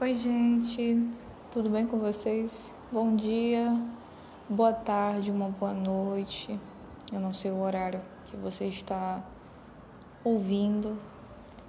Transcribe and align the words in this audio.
Oi, 0.00 0.16
gente, 0.16 1.08
tudo 1.52 1.70
bem 1.70 1.86
com 1.86 2.00
vocês? 2.00 2.74
Bom 2.90 3.14
dia, 3.14 3.80
boa 4.48 4.72
tarde, 4.72 5.30
uma 5.30 5.50
boa 5.50 5.72
noite. 5.72 6.58
Eu 7.12 7.20
não 7.20 7.32
sei 7.32 7.52
o 7.52 7.60
horário 7.60 8.00
que 8.24 8.36
você 8.36 8.64
está 8.64 9.24
ouvindo, 10.24 10.98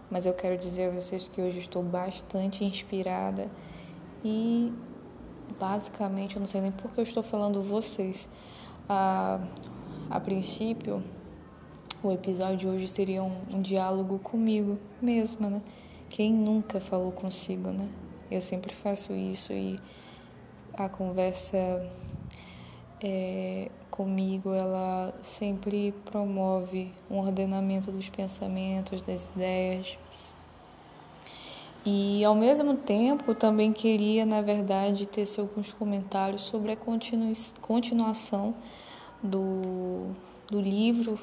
mas 0.10 0.26
eu 0.26 0.34
quero 0.34 0.58
dizer 0.58 0.90
a 0.90 0.92
vocês 0.92 1.28
que 1.28 1.40
hoje 1.40 1.60
estou 1.60 1.84
bastante 1.84 2.66
inspirada 2.66 3.48
e 4.24 4.74
basicamente 5.60 6.36
eu 6.36 6.40
não 6.40 6.48
sei 6.48 6.62
nem 6.62 6.72
por 6.72 6.92
que 6.92 7.00
eu 7.00 7.04
estou 7.04 7.22
falando 7.22 7.62
vocês. 7.62 8.28
A, 8.90 9.40
a 10.10 10.20
princípio, 10.20 11.04
o 12.02 12.12
episódio 12.12 12.58
de 12.58 12.68
hoje 12.68 12.88
seria 12.88 13.24
um, 13.24 13.38
um 13.52 13.62
diálogo 13.62 14.18
comigo 14.18 14.80
mesma, 15.00 15.48
né? 15.48 15.62
Quem 16.10 16.34
nunca 16.34 16.82
falou 16.82 17.12
consigo, 17.12 17.70
né? 17.70 17.88
Eu 18.30 18.42
sempre 18.42 18.74
faço 18.74 19.14
isso 19.14 19.54
e 19.54 19.80
a 20.74 20.90
conversa 20.90 21.58
é, 23.02 23.70
comigo 23.90 24.54
ela 24.54 25.14
sempre 25.22 25.94
promove 26.04 26.92
um 27.10 27.20
ordenamento 27.20 27.92
dos 27.92 28.10
pensamentos, 28.10 29.02
das 29.02 29.28
ideias. 29.30 29.98
E 31.86 32.26
ao 32.26 32.34
mesmo 32.34 32.76
tempo 32.76 33.36
também 33.36 33.72
queria, 33.72 34.26
na 34.26 34.42
verdade, 34.42 35.06
ter 35.06 35.28
alguns 35.38 35.72
comentários 35.72 36.42
sobre 36.42 36.72
a 36.72 36.76
continu 36.76 37.32
continuação 37.62 38.56
do, 39.22 40.08
do 40.48 40.60
livro, 40.60 41.20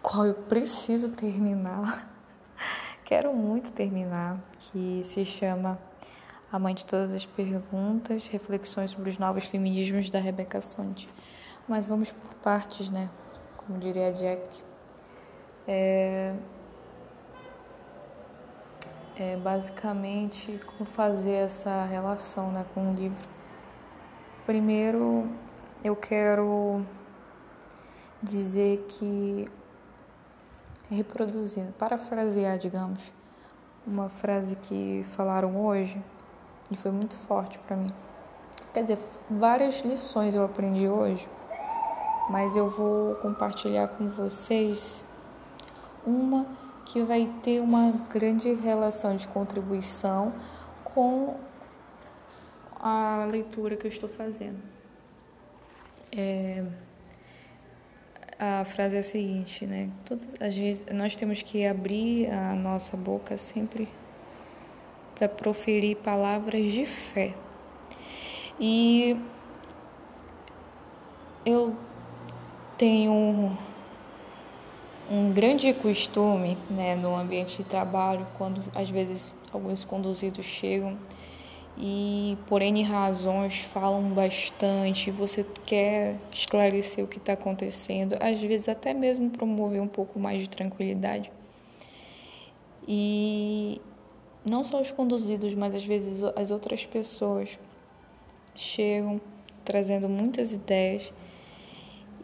qual 0.00 0.24
eu 0.24 0.34
preciso 0.34 1.10
terminar. 1.10 2.08
Quero 3.04 3.34
muito 3.34 3.72
terminar, 3.72 4.40
que 4.58 5.02
se 5.02 5.24
chama 5.24 5.76
A 6.50 6.58
Mãe 6.58 6.74
de 6.74 6.82
Todas 6.82 7.12
as 7.12 7.26
Perguntas, 7.26 8.26
Reflexões 8.26 8.92
sobre 8.92 9.10
os 9.10 9.18
Novos 9.18 9.44
Feminismos 9.44 10.08
da 10.08 10.18
Rebecca 10.18 10.62
Sonte. 10.62 11.06
Mas 11.68 11.86
vamos 11.86 12.10
por 12.10 12.32
partes, 12.36 12.88
né? 12.88 13.10
Como 13.58 13.78
diria 13.78 14.08
a 14.08 14.10
Jack. 14.12 14.62
É, 15.66 16.34
é 19.14 19.36
basicamente 19.36 20.58
como 20.64 20.86
fazer 20.86 21.32
essa 21.32 21.84
relação 21.84 22.50
né, 22.50 22.64
com 22.72 22.92
o 22.92 22.94
livro. 22.94 23.28
Primeiro, 24.46 25.28
eu 25.84 25.94
quero 25.94 26.82
dizer 28.22 28.86
que, 28.88 29.46
reproduzindo, 30.88 31.72
parafrasear, 31.72 32.56
digamos, 32.56 33.02
uma 33.86 34.08
frase 34.08 34.56
que 34.56 35.02
falaram 35.04 35.54
hoje 35.62 36.02
e 36.70 36.76
foi 36.76 36.90
muito 36.90 37.14
forte 37.14 37.58
para 37.60 37.76
mim. 37.76 37.88
Quer 38.72 38.82
dizer, 38.82 38.98
várias 39.30 39.80
lições 39.80 40.34
eu 40.34 40.44
aprendi 40.44 40.88
hoje 40.88 41.28
mas 42.28 42.56
eu 42.56 42.68
vou 42.68 43.14
compartilhar 43.16 43.88
com 43.88 44.06
vocês 44.08 45.02
uma 46.06 46.46
que 46.84 47.02
vai 47.02 47.30
ter 47.42 47.60
uma 47.60 47.92
grande 48.10 48.52
relação 48.54 49.16
de 49.16 49.26
contribuição 49.28 50.32
com 50.84 51.36
a 52.78 53.26
leitura 53.30 53.76
que 53.76 53.86
eu 53.86 53.90
estou 53.90 54.08
fazendo. 54.08 54.58
É, 56.16 56.64
a 58.38 58.64
frase 58.64 58.96
é 58.96 59.00
a 59.00 59.02
seguinte, 59.02 59.66
né? 59.66 59.90
Todas 60.04 60.40
as 60.40 60.56
vezes 60.56 60.86
nós 60.92 61.16
temos 61.16 61.42
que 61.42 61.66
abrir 61.66 62.30
a 62.30 62.54
nossa 62.54 62.96
boca 62.96 63.36
sempre 63.36 63.88
para 65.18 65.28
proferir 65.28 65.96
palavras 65.96 66.72
de 66.72 66.86
fé. 66.86 67.34
E 68.60 69.16
eu 71.44 71.74
tenho 72.76 73.56
um, 75.10 75.32
grande 75.32 75.72
costume 75.74 76.56
né, 76.70 76.94
no 76.94 77.16
ambiente 77.16 77.58
de 77.58 77.64
trabalho, 77.64 78.26
quando 78.36 78.62
às 78.74 78.88
vezes 78.88 79.34
alguns 79.52 79.84
conduzidos 79.84 80.44
chegam 80.44 80.96
e 81.80 82.36
por 82.46 82.60
N 82.60 82.82
razões 82.82 83.60
falam 83.60 84.02
bastante, 84.10 85.12
você 85.12 85.46
quer 85.64 86.16
esclarecer 86.32 87.04
o 87.04 87.06
que 87.06 87.18
está 87.18 87.34
acontecendo, 87.34 88.16
às 88.20 88.40
vezes 88.40 88.68
até 88.68 88.92
mesmo 88.92 89.30
promover 89.30 89.80
um 89.80 89.86
pouco 89.86 90.18
mais 90.18 90.40
de 90.40 90.48
tranquilidade. 90.48 91.30
E 92.86 93.80
não 94.48 94.64
só 94.64 94.80
os 94.80 94.90
conduzidos, 94.90 95.54
mas 95.54 95.74
às 95.74 95.84
vezes 95.84 96.22
as 96.36 96.50
outras 96.50 96.84
pessoas 96.86 97.58
chegam 98.54 99.20
trazendo 99.64 100.08
muitas 100.08 100.52
ideias 100.52 101.12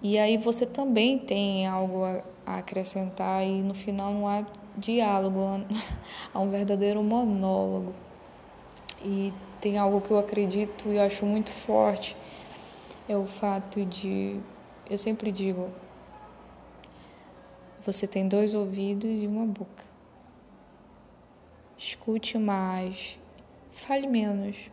e 0.02 0.18
aí 0.18 0.36
você 0.36 0.66
também 0.66 1.18
tem 1.18 1.66
algo 1.66 2.04
a 2.44 2.58
acrescentar 2.58 3.42
e 3.42 3.62
no 3.62 3.72
final 3.72 4.12
não 4.12 4.28
há 4.28 4.44
diálogo, 4.76 5.40
há 6.34 6.40
um 6.40 6.50
verdadeiro 6.50 7.02
monólogo. 7.02 7.94
E 9.02 9.32
tem 9.62 9.78
algo 9.78 10.02
que 10.02 10.10
eu 10.10 10.18
acredito 10.18 10.88
e 10.88 10.98
acho 10.98 11.24
muito 11.24 11.50
forte, 11.50 12.14
é 13.08 13.16
o 13.16 13.26
fato 13.26 13.82
de, 13.86 14.38
eu 14.90 14.98
sempre 14.98 15.32
digo, 15.32 15.70
você 17.86 18.06
tem 18.06 18.28
dois 18.28 18.52
ouvidos 18.52 19.22
e 19.22 19.26
uma 19.26 19.46
boca. 19.46 19.94
Escute 21.76 22.38
mais, 22.38 23.18
fale 23.72 24.06
menos. 24.06 24.70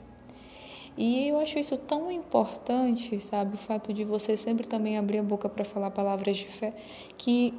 E 0.98 1.30
eu 1.30 1.40
acho 1.40 1.58
isso 1.58 1.78
tão 1.78 2.12
importante, 2.12 3.20
sabe? 3.22 3.56
O 3.56 3.58
fato 3.58 3.94
de 3.94 4.04
você 4.04 4.36
sempre 4.36 4.68
também 4.68 4.98
abrir 4.98 5.20
a 5.20 5.24
boca 5.24 5.48
para 5.48 5.64
falar 5.64 5.92
palavras 5.92 6.38
de 6.38 6.46
fé, 6.46 6.74
que 7.18 7.54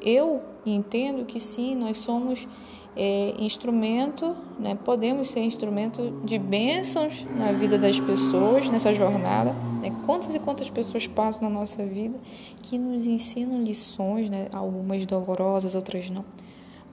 eu 0.00 0.42
entendo 0.66 1.24
que 1.24 1.38
sim, 1.38 1.74
nós 1.74 1.98
somos 1.98 2.46
é, 2.96 3.34
instrumento, 3.38 4.36
né? 4.58 4.74
podemos 4.74 5.28
ser 5.28 5.40
instrumento 5.40 6.20
de 6.24 6.38
bênçãos 6.38 7.24
na 7.36 7.52
vida 7.52 7.78
das 7.78 7.98
pessoas 7.98 8.68
nessa 8.68 8.92
jornada. 8.92 9.52
Né? 9.80 9.94
Quantas 10.04 10.34
e 10.34 10.38
quantas 10.38 10.68
pessoas 10.68 11.06
passam 11.06 11.42
na 11.42 11.50
nossa 11.50 11.84
vida 11.86 12.18
que 12.62 12.76
nos 12.76 13.06
ensinam 13.06 13.62
lições, 13.62 14.28
né? 14.28 14.48
algumas 14.52 15.04
dolorosas, 15.06 15.74
outras 15.74 16.10
não. 16.10 16.24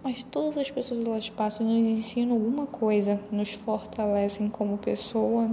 Mas 0.03 0.23
todas 0.23 0.57
as 0.57 0.71
pessoas 0.71 1.05
elas 1.05 1.29
passam 1.29 1.69
e 1.69 1.77
nos 1.77 1.87
ensinam 1.87 2.35
alguma 2.35 2.65
coisa, 2.65 3.19
nos 3.31 3.53
fortalecem 3.53 4.49
como 4.49 4.77
pessoa. 4.77 5.49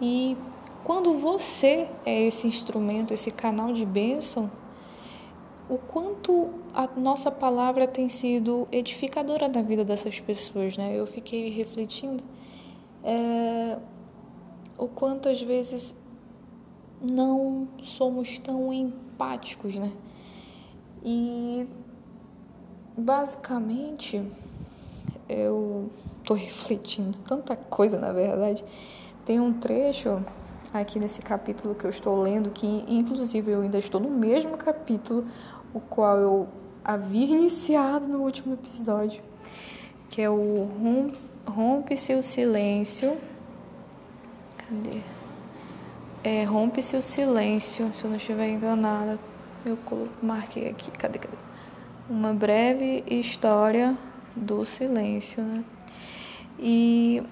E 0.00 0.36
quando 0.82 1.12
você 1.14 1.88
é 2.04 2.22
esse 2.26 2.46
instrumento, 2.46 3.12
esse 3.14 3.30
canal 3.30 3.72
de 3.72 3.84
bênção, 3.84 4.50
o 5.68 5.78
quanto 5.78 6.50
a 6.74 6.88
nossa 6.96 7.30
palavra 7.30 7.86
tem 7.86 8.08
sido 8.08 8.66
edificadora 8.72 9.48
na 9.48 9.62
vida 9.62 9.84
dessas 9.84 10.18
pessoas, 10.18 10.76
né? 10.76 10.92
Eu 10.98 11.06
fiquei 11.06 11.50
refletindo 11.50 12.24
é, 13.04 13.78
o 14.76 14.88
quanto 14.88 15.28
às 15.28 15.40
vezes 15.40 15.94
não 17.00 17.68
somos 17.82 18.38
tão 18.38 18.72
empáticos, 18.72 19.76
né? 19.76 19.92
E 21.04 21.66
basicamente 22.96 24.22
eu 25.28 25.90
estou 26.20 26.36
refletindo 26.36 27.18
tanta 27.18 27.56
coisa, 27.56 27.98
na 27.98 28.12
verdade. 28.12 28.64
Tem 29.24 29.40
um 29.40 29.52
trecho 29.52 30.24
aqui 30.72 30.98
nesse 30.98 31.20
capítulo 31.20 31.74
que 31.74 31.84
eu 31.84 31.90
estou 31.90 32.20
lendo 32.20 32.50
que, 32.50 32.84
inclusive, 32.88 33.50
eu 33.50 33.60
ainda 33.60 33.78
estou 33.78 34.00
no 34.00 34.10
mesmo 34.10 34.56
capítulo, 34.56 35.26
o 35.72 35.80
qual 35.80 36.18
eu 36.18 36.48
havia 36.84 37.26
iniciado 37.36 38.08
no 38.08 38.18
último 38.18 38.54
episódio, 38.54 39.22
que 40.08 40.20
é 40.20 40.30
o 40.30 40.68
Rompe-se 41.46 42.14
o 42.14 42.22
Silêncio. 42.22 43.16
Cadê? 44.56 45.00
É, 46.24 46.44
Rompe-se 46.44 46.96
o 46.96 47.02
Silêncio, 47.02 47.90
se 47.94 48.04
eu 48.04 48.10
não 48.10 48.16
estiver 48.16 48.48
enganada. 48.48 49.18
Eu 49.64 49.78
marquei 50.20 50.68
aqui, 50.68 50.90
cadê, 50.90 51.18
cadê? 51.18 51.51
Uma 52.12 52.34
breve 52.34 53.02
história 53.06 53.96
do 54.36 54.66
silêncio, 54.66 55.42
né? 55.42 55.64
E 56.58 57.22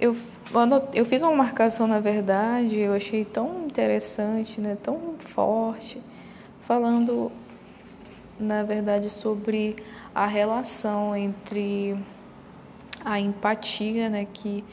eu, 0.00 0.16
eu 0.92 1.04
fiz 1.04 1.22
uma 1.22 1.32
marcação, 1.32 1.86
na 1.86 2.00
verdade, 2.00 2.76
eu 2.76 2.92
achei 2.92 3.24
tão 3.24 3.64
interessante, 3.64 4.60
né? 4.60 4.76
Tão 4.82 5.14
forte, 5.18 6.02
falando, 6.62 7.30
na 8.38 8.64
verdade, 8.64 9.08
sobre 9.08 9.76
a 10.12 10.26
relação 10.26 11.14
entre 11.14 11.96
a 13.04 13.20
empatia, 13.20 14.10
né? 14.10 14.26
Que 14.32 14.64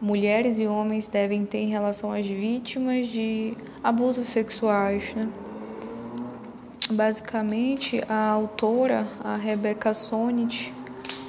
mulheres 0.00 0.58
e 0.58 0.66
homens 0.66 1.06
devem 1.06 1.46
ter 1.46 1.58
em 1.58 1.68
relação 1.68 2.10
às 2.10 2.26
vítimas 2.26 3.06
de 3.06 3.56
abusos 3.84 4.26
sexuais, 4.26 5.14
né? 5.14 5.28
Basicamente, 6.90 8.02
a 8.08 8.30
autora, 8.30 9.06
a 9.22 9.36
Rebecca 9.36 9.94
Sonnet, 9.94 10.74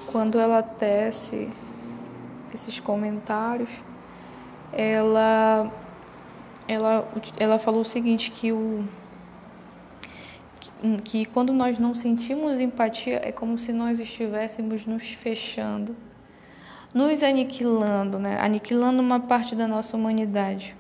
quando 0.07 0.39
ela 0.39 0.63
tece 0.63 1.49
esses 2.53 2.79
comentários, 2.79 3.69
ela 4.71 5.71
ela 6.67 7.07
ela 7.39 7.59
falou 7.59 7.81
o 7.81 7.85
seguinte 7.85 8.31
que 8.31 8.51
o 8.51 8.83
que 11.03 11.25
quando 11.25 11.53
nós 11.53 11.77
não 11.77 11.93
sentimos 11.93 12.59
empatia 12.59 13.21
é 13.23 13.31
como 13.31 13.57
se 13.57 13.71
nós 13.71 13.99
estivéssemos 13.99 14.85
nos 14.85 15.07
fechando, 15.13 15.95
nos 16.93 17.23
aniquilando, 17.23 18.19
né? 18.19 18.37
aniquilando 18.39 19.01
uma 19.01 19.19
parte 19.19 19.55
da 19.55 19.67
nossa 19.67 19.95
humanidade. 19.95 20.75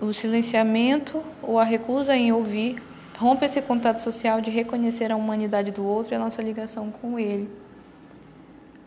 O 0.00 0.12
silenciamento 0.12 1.22
ou 1.42 1.58
a 1.58 1.64
recusa 1.64 2.16
em 2.16 2.32
ouvir 2.32 2.82
rompe 3.16 3.44
esse 3.44 3.62
contato 3.62 4.00
social 4.00 4.40
de 4.40 4.50
reconhecer 4.50 5.12
a 5.12 5.16
humanidade 5.16 5.70
do 5.70 5.84
outro 5.84 6.14
e 6.14 6.16
a 6.16 6.18
nossa 6.18 6.42
ligação 6.42 6.90
com 6.90 7.18
ele. 7.18 7.48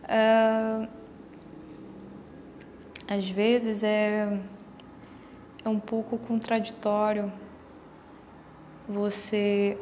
Uh, 0.04 0.88
às 3.06 3.28
vezes 3.28 3.82
é, 3.82 4.38
é 5.64 5.68
um 5.68 5.80
pouco 5.80 6.18
contraditório 6.18 7.32
você 8.86 9.78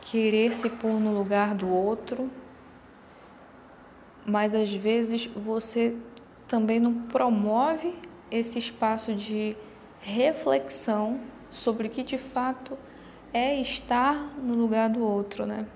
querer 0.00 0.52
se 0.54 0.68
pôr 0.68 1.00
no 1.00 1.12
lugar 1.12 1.54
do 1.54 1.68
outro, 1.68 2.30
mas 4.26 4.54
às 4.54 4.72
vezes 4.72 5.26
você 5.26 5.96
também 6.46 6.78
não 6.78 6.94
promove 6.94 7.94
esse 8.30 8.58
espaço 8.58 9.14
de 9.14 9.56
reflexão 10.00 11.20
sobre 11.54 11.86
o 11.86 11.90
que 11.90 12.02
de 12.02 12.18
fato 12.18 12.76
é 13.32 13.60
estar 13.60 14.14
no 14.38 14.54
lugar 14.54 14.90
do 14.90 15.02
outro, 15.02 15.46
né? 15.46 15.66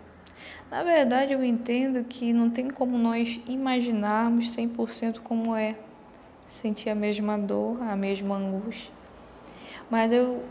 Na 0.71 0.83
verdade, 0.83 1.33
eu 1.33 1.43
entendo 1.43 2.05
que 2.05 2.33
não 2.33 2.51
tem 2.51 2.69
como 2.69 2.99
nós 2.99 3.41
imaginarmos 3.47 4.55
100% 4.55 5.21
como 5.21 5.57
é 5.57 5.77
sentir 6.47 6.91
a 6.91 6.95
mesma 6.95 7.39
dor, 7.39 7.83
a 7.83 7.97
mesma 7.97 8.37
angústia. 8.37 8.93
Mas 9.91 10.13
eu 10.13 10.43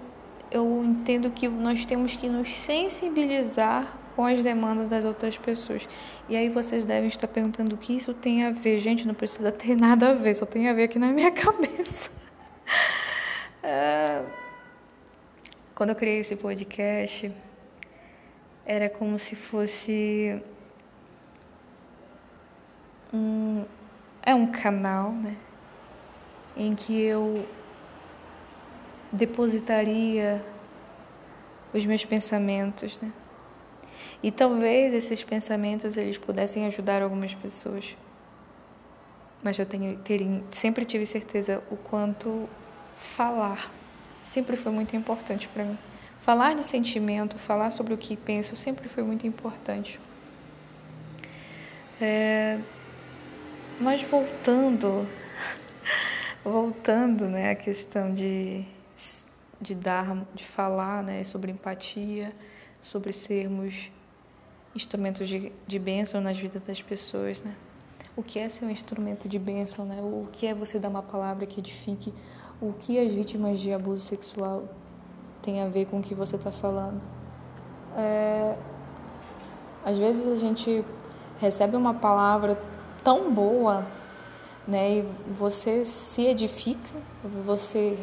eu 0.50 0.84
entendo 0.84 1.30
que 1.30 1.48
nós 1.48 1.86
temos 1.86 2.16
que 2.16 2.30
nos 2.30 2.56
sensibilizar 2.56 3.98
com 4.16 4.26
as 4.26 4.42
demandas 4.42 4.88
das 4.88 5.04
outras 5.04 5.38
pessoas. 5.38 5.88
E 6.28 6.36
aí 6.36 6.50
vocês 6.50 6.86
devem 6.86 7.10
estar 7.10 7.28
perguntando 7.28 7.76
o 7.76 7.78
que 7.78 7.94
isso 7.94 8.14
tem 8.14 8.44
a 8.44 8.52
ver. 8.52 8.80
Gente, 8.80 9.06
não 9.06 9.14
precisa 9.14 9.52
ter 9.52 9.76
nada 9.80 10.10
a 10.10 10.14
ver, 10.14 10.34
só 10.36 10.46
tem 10.46 10.70
a 10.70 10.74
ver 10.74 10.84
aqui 10.84 10.98
na 10.98 11.08
minha 11.08 11.32
cabeça. 11.34 12.10
É... 13.62 14.47
Quando 15.78 15.92
eu 15.92 15.96
criei 15.96 16.22
esse 16.22 16.36
podcast, 16.36 17.32
era 18.66 18.90
como 18.90 19.20
se 19.20 19.36
fosse 19.36 20.42
um 23.14 23.64
é 24.26 24.34
um 24.34 24.48
canal, 24.48 25.12
né, 25.12 25.38
em 26.56 26.74
que 26.74 27.00
eu 27.00 27.48
depositaria 29.12 30.44
os 31.72 31.86
meus 31.86 32.04
pensamentos, 32.04 33.00
né? 33.00 33.14
E 34.24 34.32
talvez 34.32 34.96
esses 34.96 35.24
pensamentos 35.24 35.96
eles 35.96 36.18
pudessem 36.18 36.66
ajudar 36.66 37.04
algumas 37.04 37.36
pessoas. 37.36 37.96
Mas 39.44 39.60
eu 39.60 39.66
tenho, 39.68 39.96
ter, 40.00 40.22
sempre 40.50 40.84
tive 40.86 41.06
certeza 41.06 41.62
o 41.70 41.78
quanto 41.78 42.50
falar 42.96 43.77
sempre 44.28 44.56
foi 44.56 44.72
muito 44.72 44.96
importante 44.96 45.48
para 45.48 45.64
mim. 45.64 45.78
Falar 46.22 46.56
de 46.56 46.64
sentimento, 46.64 47.38
falar 47.38 47.72
sobre 47.72 47.94
o 47.94 47.98
que 47.98 48.18
penso 48.18 48.56
sempre 48.56 48.90
foi 48.90 49.04
muito 49.04 49.26
importante. 49.26 50.00
É, 52.00 52.60
mas 53.80 54.02
voltando, 54.04 55.08
voltando, 56.44 57.26
né, 57.26 57.52
à 57.52 57.56
questão 57.56 58.14
de 58.14 58.66
de 59.60 59.74
dar, 59.76 60.26
de 60.34 60.46
falar 60.46 61.04
né, 61.04 61.24
sobre 61.24 61.52
empatia, 61.52 62.34
sobre 62.82 63.12
sermos 63.12 63.92
instrumentos 64.76 65.28
de, 65.28 65.52
de 65.66 65.80
bênção 65.80 66.22
nas 66.22 66.38
vidas 66.38 66.62
das 66.62 66.82
pessoas, 66.82 67.42
né? 67.42 67.56
O 68.16 68.24
que 68.24 68.40
é 68.40 68.50
ser 68.50 68.66
um 68.66 68.70
instrumento 68.70 69.28
de 69.28 69.38
bênção, 69.38 69.86
né? 69.86 70.00
O 70.02 70.28
que 70.32 70.46
é 70.46 70.54
você 70.54 70.80
dar 70.80 70.90
uma 70.90 71.04
palavra 71.04 71.46
que 71.46 71.60
edifique? 71.60 72.14
O 72.60 72.74
que 72.74 73.00
as 73.00 73.12
vítimas 73.12 73.60
de 73.60 73.72
abuso 73.72 74.04
sexual 74.04 74.64
têm 75.42 75.62
a 75.62 75.68
ver 75.68 75.86
com 75.86 76.00
o 76.00 76.02
que 76.02 76.16
você 76.16 76.36
está 76.36 76.52
falando? 76.52 77.00
É... 77.96 78.58
Às 79.86 79.98
vezes 79.98 80.28
a 80.28 80.36
gente 80.36 80.84
recebe 81.40 81.78
uma 81.78 81.94
palavra 81.94 82.60
tão 83.04 83.32
boa, 83.32 83.86
né? 84.68 84.98
E 84.98 85.02
você 85.34 85.86
se 85.86 86.24
edifica, 86.24 87.00
você 87.24 87.98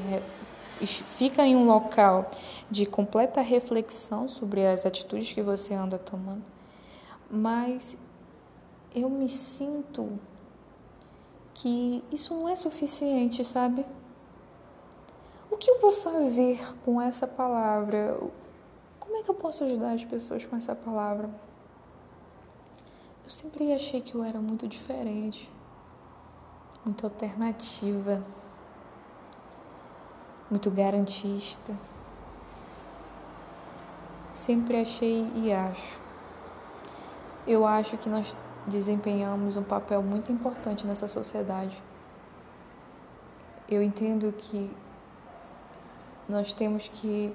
fica 0.87 1.45
em 1.45 1.57
um 1.57 1.65
local 1.65 2.31
de 2.71 2.87
completa 2.87 3.41
reflexão 3.41 4.29
sobre 4.29 4.67
as 4.67 4.87
atitudes 4.87 5.33
que 5.33 5.43
você 5.43 5.75
anda 5.75 5.99
tomando, 5.99 6.45
mas 7.31 7.97
eu 8.95 9.11
me 9.11 9.29
sinto 9.29 10.19
que 11.53 12.03
isso 12.11 12.35
não 12.35 12.49
é 12.49 12.57
suficiente, 12.57 13.45
sabe? 13.45 13.85
O 15.55 15.57
que 15.57 15.71
eu 15.71 15.81
vou 15.81 15.93
fazer 15.93 16.61
com 16.85 17.01
essa 17.01 17.29
palavra? 17.29 18.19
Como 18.99 19.17
é 19.17 19.23
que 19.23 19.31
eu 19.31 19.35
posso 19.35 19.63
ajudar 19.63 19.93
as 19.93 20.05
pessoas 20.05 20.45
com 20.45 20.57
essa 20.57 20.75
palavra? 20.75 21.31
Eu 23.23 23.31
sempre 23.31 23.73
achei 23.73 24.01
que 24.01 24.17
eu 24.17 24.25
era 24.25 24.41
muito 24.41 24.67
diferente, 24.67 25.49
muito 26.85 27.05
alternativa 27.05 28.21
muito 30.51 30.71
garantista. 30.71 31.75
Sempre 34.33 34.81
achei 34.81 35.31
e 35.35 35.53
acho. 35.53 36.01
Eu 37.47 37.67
acho 37.67 37.97
que 37.97 38.09
nós 38.09 38.37
desempenhamos 38.67 39.57
um 39.57 39.63
papel 39.63 40.03
muito 40.03 40.33
importante 40.33 40.87
nessa 40.87 41.07
sociedade. 41.07 41.83
Eu 43.69 43.83
entendo 43.83 44.33
que 44.33 44.71
nós 46.29 46.53
temos 46.53 46.89
que. 46.89 47.33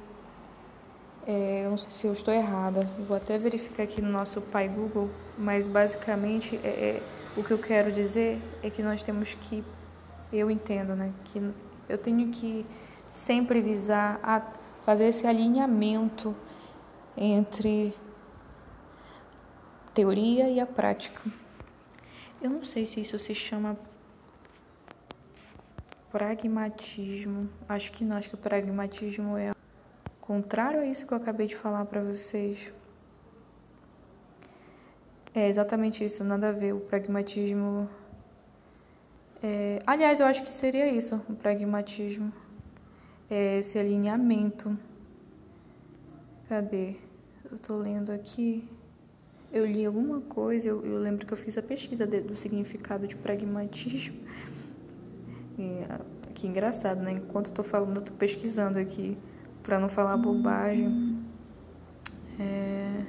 É, 1.28 1.66
eu 1.66 1.70
não 1.70 1.78
sei 1.78 1.92
se 1.92 2.08
eu 2.08 2.14
estou 2.14 2.34
errada, 2.34 2.90
vou 3.08 3.16
até 3.16 3.38
verificar 3.38 3.84
aqui 3.84 4.02
no 4.02 4.10
nosso 4.10 4.42
pai 4.42 4.68
Google, 4.68 5.10
mas 5.38 5.68
basicamente 5.68 6.60
é, 6.64 6.68
é, 6.68 7.04
o 7.38 7.44
que 7.44 7.52
eu 7.52 7.60
quero 7.60 7.92
dizer 7.92 8.42
é 8.64 8.69
que 8.69 8.81
nós 8.81 9.04
temos 9.04 9.36
que. 9.36 9.64
Eu 10.31 10.50
entendo, 10.50 10.96
né? 10.96 11.12
Que 11.26 11.42
eu 11.88 11.98
tenho 11.98 12.30
que 12.30 12.66
sempre 13.10 13.62
visar 13.62 14.19
a 14.22 14.42
fazer 14.86 15.06
esse 15.06 15.26
alinhamento 15.26 16.36
entre 17.18 17.94
teoria 19.94 20.48
e 20.50 20.60
a 20.60 20.66
prática. 20.66 21.22
Eu 22.42 22.50
não 22.50 22.64
sei 22.64 22.86
se 22.86 23.02
isso 23.02 23.19
se 23.19 23.36
chama 23.36 23.78
pragmatismo. 26.11 27.49
Acho 27.68 27.92
que 27.92 28.04
não, 28.04 28.18
acho 28.18 28.30
que 28.30 28.35
o 28.35 28.37
pragmatismo 28.37 29.37
é 29.37 29.54
contrário 30.19 30.81
a 30.81 30.85
isso 30.85 31.06
que 31.06 31.13
eu 31.13 31.18
acabei 31.18 31.47
de 31.47 31.56
falar 31.56 31.85
para 31.85 32.04
vocês. 32.04 32.71
É 35.33 35.47
exatamente 35.47 36.04
isso, 36.04 36.23
nada 36.23 36.49
a 36.49 36.51
ver. 36.51 36.73
O 36.73 36.80
pragmatismo. 36.80 37.89
É... 39.42 39.81
Aliás, 39.85 40.19
eu 40.19 40.25
acho 40.25 40.44
que 40.44 40.54
seria 40.54 40.87
isso, 40.87 41.21
o 41.30 41.35
pragmatismo 41.35 42.33
é, 43.30 43.59
esse 43.59 43.78
alinhamento. 43.78 44.78
Cadê? 46.47 46.95
Eu 47.49 47.56
estou 47.56 47.78
lendo 47.78 48.11
aqui. 48.11 48.68
Eu 49.51 49.66
li 49.66 49.85
alguma 49.85 50.21
coisa, 50.21 50.68
eu, 50.68 50.85
eu 50.85 50.99
lembro 50.99 51.25
que 51.25 51.33
eu 51.33 51.37
fiz 51.37 51.57
a 51.57 51.61
pesquisa 51.61 52.06
de, 52.06 52.21
do 52.21 52.35
significado 52.35 53.07
de 53.07 53.16
pragmatismo. 53.16 54.18
Ah, 55.89 55.99
que 56.33 56.47
engraçado, 56.47 57.01
né? 57.01 57.11
Enquanto 57.11 57.47
eu 57.47 57.54
tô 57.54 57.63
falando, 57.63 57.97
eu 57.97 58.01
tô 58.01 58.13
pesquisando 58.13 58.80
aqui 58.80 59.18
para 59.63 59.80
não 59.80 59.89
falar 59.89 60.18
bobagem. 60.18 61.19
É... 62.39 63.04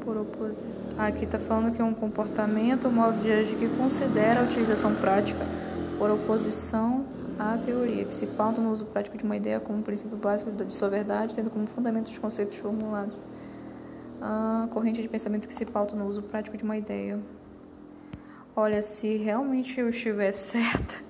Por 0.00 0.16
oposição. 0.16 0.80
Ah, 0.96 1.06
aqui 1.06 1.26
tá 1.26 1.38
falando 1.38 1.72
que 1.72 1.80
é 1.80 1.84
um 1.84 1.94
comportamento, 1.94 2.88
um 2.88 2.92
modo 2.92 3.20
de 3.20 3.30
agir 3.30 3.56
que 3.56 3.68
considera 3.76 4.40
a 4.40 4.44
utilização 4.44 4.94
prática 4.94 5.44
por 5.98 6.10
oposição 6.10 7.04
a 7.40 7.56
teoria, 7.56 8.04
que 8.04 8.12
se 8.12 8.26
pauta 8.26 8.60
no 8.60 8.70
uso 8.70 8.84
prático 8.84 9.16
de 9.16 9.24
uma 9.24 9.34
ideia 9.34 9.58
como 9.58 9.82
princípio 9.82 10.16
básico 10.18 10.50
de 10.50 10.70
sua 10.72 10.90
verdade, 10.90 11.34
tendo 11.34 11.50
como 11.50 11.66
fundamento 11.66 12.08
os 12.08 12.18
conceitos 12.18 12.58
formulados. 12.58 13.16
A 14.20 14.68
corrente 14.70 15.00
de 15.00 15.08
pensamento 15.08 15.48
que 15.48 15.54
se 15.54 15.64
pauta 15.64 15.96
no 15.96 16.06
uso 16.06 16.22
prático 16.22 16.54
de 16.54 16.62
uma 16.62 16.76
ideia. 16.76 17.18
Olha, 18.54 18.82
se 18.82 19.16
realmente 19.16 19.80
eu 19.80 19.88
estiver 19.88 20.32
certa, 20.36 21.02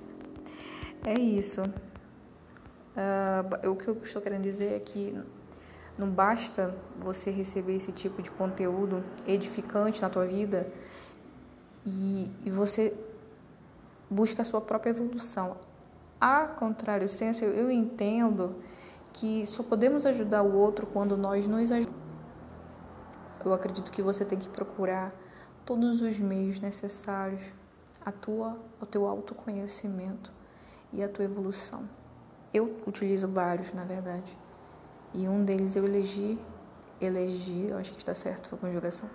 é 1.05 1.19
isso. 1.19 1.63
Uh, 1.63 3.71
o 3.71 3.77
que 3.77 3.89
eu 3.89 3.97
estou 4.03 4.21
querendo 4.21 4.43
dizer 4.43 4.75
é 4.75 4.81
que 4.81 5.17
Não 5.97 6.11
basta 6.11 6.75
você 6.99 7.31
receber 7.31 7.77
esse 7.77 7.93
tipo 7.93 8.23
de 8.23 8.31
conteúdo 8.31 9.05
edificante 9.27 10.01
na 10.01 10.09
tua 10.09 10.27
vida 10.27 10.67
e, 11.85 12.33
e 12.45 12.51
você 12.51 12.95
busca 14.09 14.43
a 14.43 14.45
sua 14.45 14.61
própria 14.61 14.91
evolução. 14.91 15.57
A 16.21 16.47
contrário 16.47 17.09
senso, 17.09 17.45
eu, 17.45 17.53
eu 17.53 17.71
entendo 17.71 18.57
que 19.13 19.47
só 19.47 19.63
podemos 19.63 20.07
ajudar 20.07 20.43
o 20.43 20.55
outro 20.55 20.87
quando 20.87 21.17
nós 21.17 21.47
nos 21.47 21.71
ajudamos. 21.71 22.01
Eu 23.45 23.53
acredito 23.53 23.93
que 23.93 24.03
você 24.03 24.25
tem 24.25 24.39
que 24.39 24.49
procurar 24.49 25.15
todos 25.65 26.03
os 26.03 26.19
meios 26.19 26.61
necessários 26.61 27.43
a 28.05 28.13
tua, 28.13 28.59
ao 28.81 28.87
teu 28.87 29.07
autoconhecimento 29.07 30.40
e 30.93 31.03
a 31.03 31.09
tua 31.09 31.25
evolução. 31.25 31.89
Eu 32.53 32.81
utilizo 32.87 33.29
vários, 33.29 33.73
na 33.73 33.85
verdade. 33.85 34.37
E 35.15 35.29
um 35.29 35.45
deles 35.45 35.77
eu 35.77 35.85
elegi, 35.85 36.39
elegi, 37.01 37.69
eu 37.69 37.79
acho 37.79 37.93
que 37.93 37.99
está 37.99 38.15
certo 38.15 38.55
a 38.55 38.59
conjugação. 38.59 39.09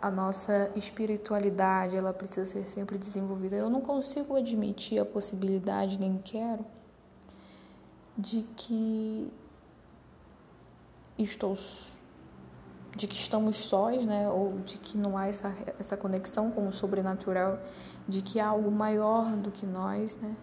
A 0.00 0.10
nossa 0.10 0.70
espiritualidade, 0.76 1.96
ela 1.96 2.12
precisa 2.12 2.46
ser 2.46 2.68
sempre 2.68 2.96
desenvolvida. 2.98 3.56
Eu 3.56 3.68
não 3.68 3.80
consigo 3.80 4.36
admitir 4.36 5.00
a 5.00 5.04
possibilidade, 5.04 5.98
nem 5.98 6.18
quero, 6.18 6.64
de 8.16 8.42
que 8.56 9.30
estou 11.18 11.56
de 12.98 13.06
que 13.06 13.14
estamos 13.14 13.56
sós, 13.56 14.04
né, 14.04 14.28
ou 14.28 14.58
de 14.64 14.76
que 14.76 14.98
não 14.98 15.16
há 15.16 15.28
essa, 15.28 15.54
essa 15.78 15.96
conexão 15.96 16.50
com 16.50 16.66
o 16.66 16.72
sobrenatural, 16.72 17.60
de 18.08 18.22
que 18.22 18.40
há 18.40 18.48
algo 18.48 18.72
maior 18.72 19.36
do 19.36 19.52
que 19.52 19.64
nós, 19.64 20.16
né, 20.16 20.34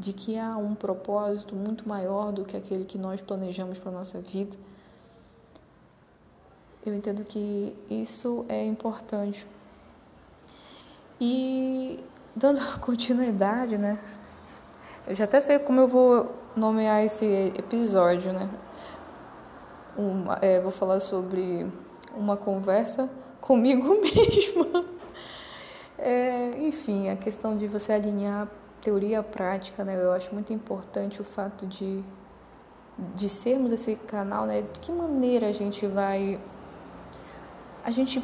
de 0.00 0.12
que 0.12 0.36
há 0.36 0.56
um 0.56 0.74
propósito 0.74 1.54
muito 1.54 1.88
maior 1.88 2.32
do 2.32 2.44
que 2.44 2.56
aquele 2.56 2.84
que 2.84 2.98
nós 2.98 3.20
planejamos 3.20 3.78
para 3.78 3.90
a 3.90 3.94
nossa 3.94 4.20
vida. 4.20 4.56
Eu 6.84 6.92
entendo 6.92 7.22
que 7.22 7.76
isso 7.88 8.44
é 8.48 8.66
importante. 8.66 9.46
E 11.20 12.02
dando 12.34 12.60
continuidade, 12.80 13.78
né? 13.78 13.96
Eu 15.06 15.14
já 15.14 15.22
até 15.22 15.40
sei 15.40 15.60
como 15.60 15.80
eu 15.80 15.86
vou 15.86 16.34
nomear 16.56 17.04
esse 17.04 17.24
episódio, 17.56 18.32
né? 18.32 18.50
Uma, 19.96 20.38
é, 20.42 20.60
vou 20.60 20.72
falar 20.72 20.98
sobre 20.98 21.70
uma 22.16 22.36
conversa 22.36 23.08
comigo 23.40 23.96
mesma. 24.00 24.84
É, 25.98 26.50
enfim, 26.58 27.08
a 27.08 27.16
questão 27.16 27.56
de 27.56 27.66
você 27.66 27.92
alinhar 27.92 28.48
teoria 28.80 29.20
à 29.20 29.22
prática, 29.22 29.84
né? 29.84 29.96
Eu 29.96 30.12
acho 30.12 30.32
muito 30.34 30.52
importante 30.52 31.20
o 31.20 31.24
fato 31.24 31.66
de, 31.66 32.02
de 33.14 33.28
sermos 33.28 33.72
esse 33.72 33.94
canal, 33.94 34.46
né? 34.46 34.62
De 34.62 34.80
que 34.80 34.92
maneira 34.92 35.48
a 35.48 35.52
gente 35.52 35.86
vai. 35.86 36.40
A 37.84 37.90
gente 37.90 38.22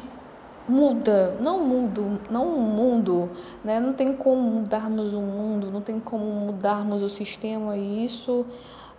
muda, 0.67 1.35
não 1.39 1.65
mudo, 1.65 2.19
não 2.29 2.55
o 2.55 2.61
mundo, 2.61 3.29
né? 3.63 3.79
Não 3.79 3.93
tem 3.93 4.15
como 4.15 4.41
mudarmos 4.41 5.13
o 5.13 5.21
mundo, 5.21 5.71
não 5.71 5.81
tem 5.81 5.99
como 5.99 6.25
mudarmos 6.25 7.01
o 7.01 7.09
sistema 7.09 7.75
e 7.75 8.05
isso 8.05 8.45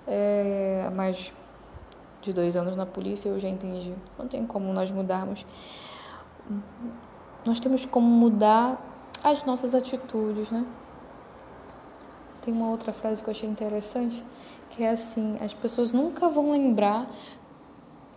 é 0.06 0.90
mais 0.94 1.32
de 2.20 2.32
dois 2.32 2.56
anos 2.56 2.76
na 2.76 2.86
polícia 2.86 3.28
eu 3.28 3.38
já 3.38 3.48
entendi. 3.48 3.94
Não 4.18 4.26
tem 4.26 4.46
como 4.46 4.72
nós 4.72 4.90
mudarmos. 4.90 5.44
Nós 7.44 7.60
temos 7.60 7.86
como 7.86 8.06
mudar 8.06 8.80
as 9.22 9.44
nossas 9.44 9.74
atitudes, 9.74 10.50
né? 10.50 10.64
Tem 12.42 12.54
uma 12.54 12.70
outra 12.70 12.92
frase 12.92 13.22
que 13.22 13.28
eu 13.28 13.32
achei 13.32 13.48
interessante, 13.48 14.24
que 14.70 14.82
é 14.82 14.90
assim: 14.90 15.36
as 15.40 15.54
pessoas 15.54 15.92
nunca 15.92 16.28
vão 16.28 16.52
lembrar 16.52 17.10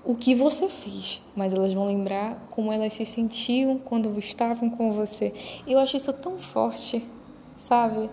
o 0.06 0.16
que 0.16 0.36
você 0.36 0.68
fez, 0.68 1.22
mas 1.36 1.54
elas 1.54 1.74
vão 1.74 1.86
lembrar 1.86 2.38
como 2.50 2.72
elas 2.72 2.94
se 2.94 3.06
sentiam 3.06 3.78
quando 3.78 4.18
estavam 4.20 4.70
com 4.70 4.92
você. 4.92 5.34
Eu 5.66 5.80
acho 5.80 5.96
isso 5.96 6.12
tão 6.12 6.38
forte, 6.38 7.10
sabe? 7.56 8.10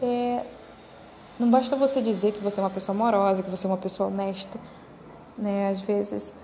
É, 0.00 0.46
não 1.38 1.50
basta 1.50 1.76
você 1.76 2.00
dizer 2.00 2.32
que 2.32 2.40
você 2.40 2.60
é 2.60 2.62
uma 2.62 2.70
pessoa 2.70 2.96
amorosa, 2.96 3.42
que 3.42 3.50
você 3.50 3.66
é 3.66 3.70
uma 3.70 3.76
pessoa 3.76 4.08
honesta, 4.08 4.58
né? 5.36 5.68
Às 5.68 5.80
vezes, 5.82 6.34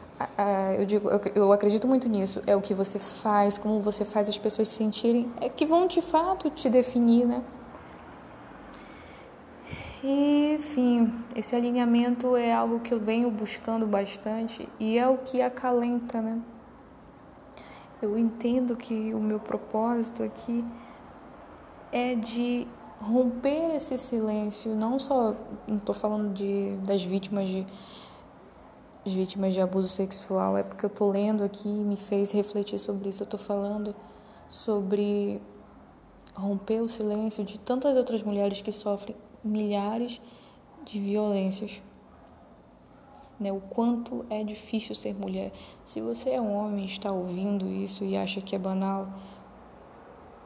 eu 0.76 0.84
digo, 0.84 1.08
eu 1.34 1.52
acredito 1.52 1.86
muito 1.86 2.08
nisso. 2.08 2.42
É 2.46 2.56
o 2.56 2.60
que 2.60 2.74
você 2.74 2.98
faz, 2.98 3.58
como 3.58 3.80
você 3.80 4.04
faz 4.04 4.28
as 4.28 4.38
pessoas 4.38 4.68
se 4.68 4.74
sentirem, 4.74 5.30
é 5.40 5.48
que 5.48 5.66
vão 5.66 5.86
de 5.86 6.00
fato 6.00 6.50
te 6.50 6.68
definir, 6.68 7.26
né? 7.26 7.42
Enfim, 10.02 11.12
esse 11.34 11.56
alinhamento 11.56 12.36
é 12.36 12.52
algo 12.52 12.78
que 12.80 12.94
eu 12.94 13.00
venho 13.00 13.30
buscando 13.30 13.84
bastante 13.84 14.68
e 14.78 14.96
é 14.98 15.08
o 15.08 15.18
que 15.18 15.42
acalenta, 15.42 16.22
né? 16.22 16.40
Eu 18.00 18.16
entendo 18.16 18.76
que 18.76 19.12
o 19.12 19.18
meu 19.18 19.40
propósito 19.40 20.22
aqui 20.22 20.64
é 21.90 22.14
de 22.14 22.66
romper 23.00 23.74
esse 23.74 23.98
silêncio, 23.98 24.74
não 24.74 25.00
só, 25.00 25.34
não 25.66 25.78
estou 25.78 25.94
falando 25.94 26.32
de, 26.32 26.76
das 26.86 27.02
vítimas 27.02 27.48
de 27.48 27.66
as 29.06 29.12
vítimas 29.12 29.54
de 29.54 29.60
abuso 29.60 29.88
sexual, 29.88 30.56
é 30.56 30.62
porque 30.62 30.84
eu 30.84 30.88
estou 30.88 31.10
lendo 31.10 31.42
aqui 31.42 31.68
e 31.68 31.84
me 31.84 31.96
fez 31.96 32.30
refletir 32.32 32.78
sobre 32.78 33.08
isso. 33.08 33.22
Eu 33.22 33.24
estou 33.24 33.40
falando 33.40 33.94
sobre 34.48 35.40
romper 36.34 36.80
o 36.80 36.88
silêncio 36.88 37.44
de 37.44 37.58
tantas 37.58 37.96
outras 37.96 38.22
mulheres 38.22 38.60
que 38.60 38.72
sofrem 38.72 39.16
milhares 39.42 40.20
de 40.84 40.98
violências. 40.98 41.82
Né, 43.38 43.52
o 43.52 43.60
quanto 43.60 44.26
é 44.28 44.42
difícil 44.42 44.96
ser 44.96 45.14
mulher. 45.14 45.52
Se 45.84 46.00
você 46.00 46.30
é 46.30 46.40
um 46.40 46.52
homem 46.52 46.84
está 46.84 47.12
ouvindo 47.12 47.68
isso 47.68 48.04
e 48.04 48.16
acha 48.16 48.40
que 48.40 48.56
é 48.56 48.58
banal, 48.58 49.08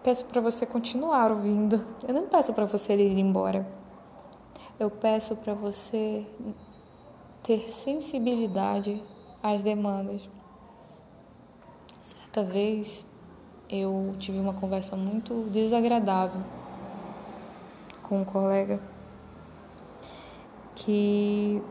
peço 0.03 0.27
para 0.27 0.43
você 0.43 0.67
continuar 0.67 1.31
ouvindo. 1.31 1.83
Eu 2.07 2.13
não 2.13 2.27
peço 2.27 2.53
para 2.53 2.67
você 2.67 2.95
ir 2.95 3.19
embora. 3.19 3.67
Eu 4.79 4.91
peço 4.91 5.35
para 5.37 5.55
você 5.55 6.27
ter 7.43 7.71
sensibilidade 7.71 9.03
às 9.43 9.63
demandas. 9.63 10.29
Certa 12.01 12.45
vez 12.45 13.05
eu 13.69 14.15
tive 14.19 14.39
uma 14.39 14.55
conversa 14.55 14.97
muito 14.97 15.49
desagradável 15.51 16.41
com 18.03 18.21
um 18.21 18.25
colega 18.25 18.81
que 20.75 21.63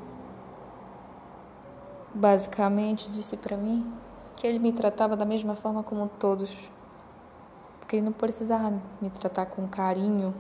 basicamente 2.14 3.10
disse 3.10 3.38
para 3.38 3.56
mim 3.56 3.94
que 4.36 4.48
ele 4.48 4.60
me 4.60 4.74
tratava 4.74 5.16
da 5.16 5.26
mesma 5.26 5.56
forma 5.56 5.84
como 5.84 6.10
todos, 6.20 6.70
porque 7.80 7.96
ele 7.96 8.06
não 8.06 8.12
precisava 8.12 8.82
me 9.00 9.10
tratar 9.10 9.46
com 9.46 9.68
carinho, 9.68 10.34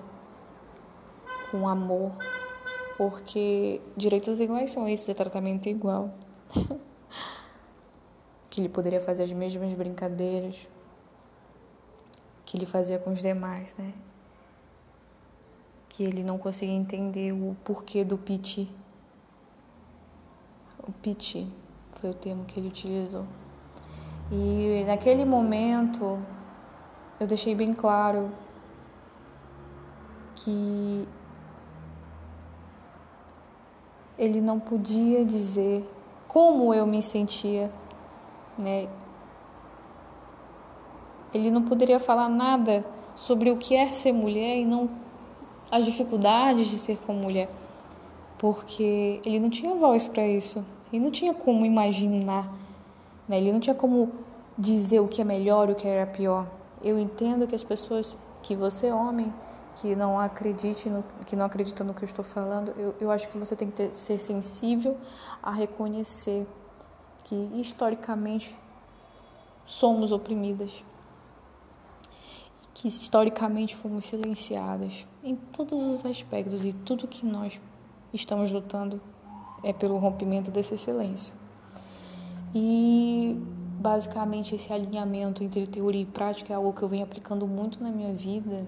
com 1.52 1.68
amor, 1.68 2.12
porque 3.02 3.82
direitos 3.98 4.40
iguais 4.40 4.70
são 4.70 4.88
esses, 4.88 5.10
é 5.10 5.14
tratamento 5.16 5.68
igual. 5.68 6.14
que 8.48 8.62
ele 8.62 8.70
poderia 8.70 9.02
fazer 9.02 9.24
as 9.24 9.32
mesmas 9.32 9.74
brincadeiras 9.74 10.70
que 12.46 12.58
ele 12.58 12.68
fazia 12.68 13.00
com 13.00 13.12
os 13.12 13.20
demais, 13.20 13.74
né? 13.76 13.92
Que 15.90 16.04
ele 16.04 16.22
não 16.22 16.38
conseguia 16.38 16.76
entender 16.76 17.32
o 17.32 17.58
porquê 17.64 18.06
do 18.06 18.20
piti. 18.20 18.72
O 20.88 20.92
piti 20.92 21.52
foi 21.94 22.12
o 22.12 22.14
termo 22.14 22.46
que 22.46 22.60
ele 22.60 22.68
utilizou. 22.68 23.24
E 24.32 24.84
naquele 24.86 25.26
momento 25.26 26.20
eu 27.20 27.26
deixei 27.26 27.56
bem 27.56 27.74
claro 27.74 28.32
que 30.36 31.08
ele 34.22 34.40
não 34.40 34.60
podia 34.60 35.26
dizer 35.26 35.84
como 36.28 36.72
eu 36.76 36.86
me 36.86 37.02
sentia, 37.02 37.72
né? 38.56 38.88
Ele 41.34 41.50
não 41.50 41.64
poderia 41.64 42.00
falar 42.00 42.30
nada 42.30 42.86
sobre 43.16 43.50
o 43.50 43.58
que 43.58 43.76
é 43.76 43.88
ser 43.88 44.12
mulher 44.12 44.58
e 44.58 44.64
não 44.64 44.88
as 45.72 45.86
dificuldades 45.86 46.68
de 46.70 46.78
ser 46.78 47.00
como 47.00 47.20
mulher, 47.20 47.50
porque 48.38 49.20
ele 49.26 49.40
não 49.40 49.50
tinha 49.50 49.74
voz 49.74 50.06
para 50.06 50.28
isso. 50.28 50.64
Ele 50.94 51.04
não 51.04 51.10
tinha 51.10 51.34
como 51.34 51.66
imaginar, 51.66 52.54
né? 53.28 53.40
Ele 53.40 53.52
não 53.52 53.60
tinha 53.60 53.76
como 53.76 54.12
dizer 54.56 55.00
o 55.00 55.08
que 55.08 55.20
é 55.20 55.26
melhor, 55.26 55.68
o 55.68 55.74
que 55.76 55.88
era 55.88 56.06
pior. 56.06 56.48
Eu 56.84 57.00
entendo 57.00 57.48
que 57.48 57.56
as 57.56 57.64
pessoas, 57.64 58.16
que 58.44 58.56
você 58.56 58.92
homem, 58.92 59.34
que 59.76 59.96
não 59.96 60.20
acredite 60.20 60.90
no, 60.90 61.04
que 61.26 61.36
não 61.36 61.46
acredita 61.46 61.84
no 61.84 61.94
que 61.94 62.04
eu 62.04 62.08
estou 62.08 62.24
falando, 62.24 62.70
eu, 62.78 62.96
eu 63.00 63.12
acho 63.12 63.30
que 63.30 63.38
você 63.38 63.56
tem 63.56 63.70
que 63.70 63.76
ter, 63.76 63.96
ser 63.96 64.20
sensível 64.20 64.98
a 65.42 65.52
reconhecer 65.52 66.46
que 67.24 67.36
historicamente 67.54 68.56
somos 69.66 70.12
oprimidas, 70.12 70.84
que 72.74 72.88
historicamente 72.88 73.76
fomos 73.76 74.06
silenciadas 74.06 75.08
em 75.24 75.36
todos 75.36 75.84
os 75.84 76.06
aspectos 76.06 76.66
e 76.66 76.74
tudo 76.74 77.08
que 77.08 77.26
nós 77.26 77.62
estamos 78.14 78.52
lutando 78.52 79.02
é 79.64 79.72
pelo 79.72 79.98
rompimento 79.98 80.52
desse 80.52 80.78
silêncio. 80.78 81.34
E 82.54 83.40
basicamente 83.80 84.56
esse 84.56 84.72
alinhamento 84.72 85.44
entre 85.44 85.66
teoria 85.66 86.02
e 86.02 86.06
prática 86.06 86.52
é 86.54 86.56
algo 86.56 86.74
que 86.74 86.82
eu 86.82 86.90
venho 86.90 87.04
aplicando 87.04 87.48
muito 87.48 87.82
na 87.82 87.90
minha 87.90 88.14
vida 88.14 88.66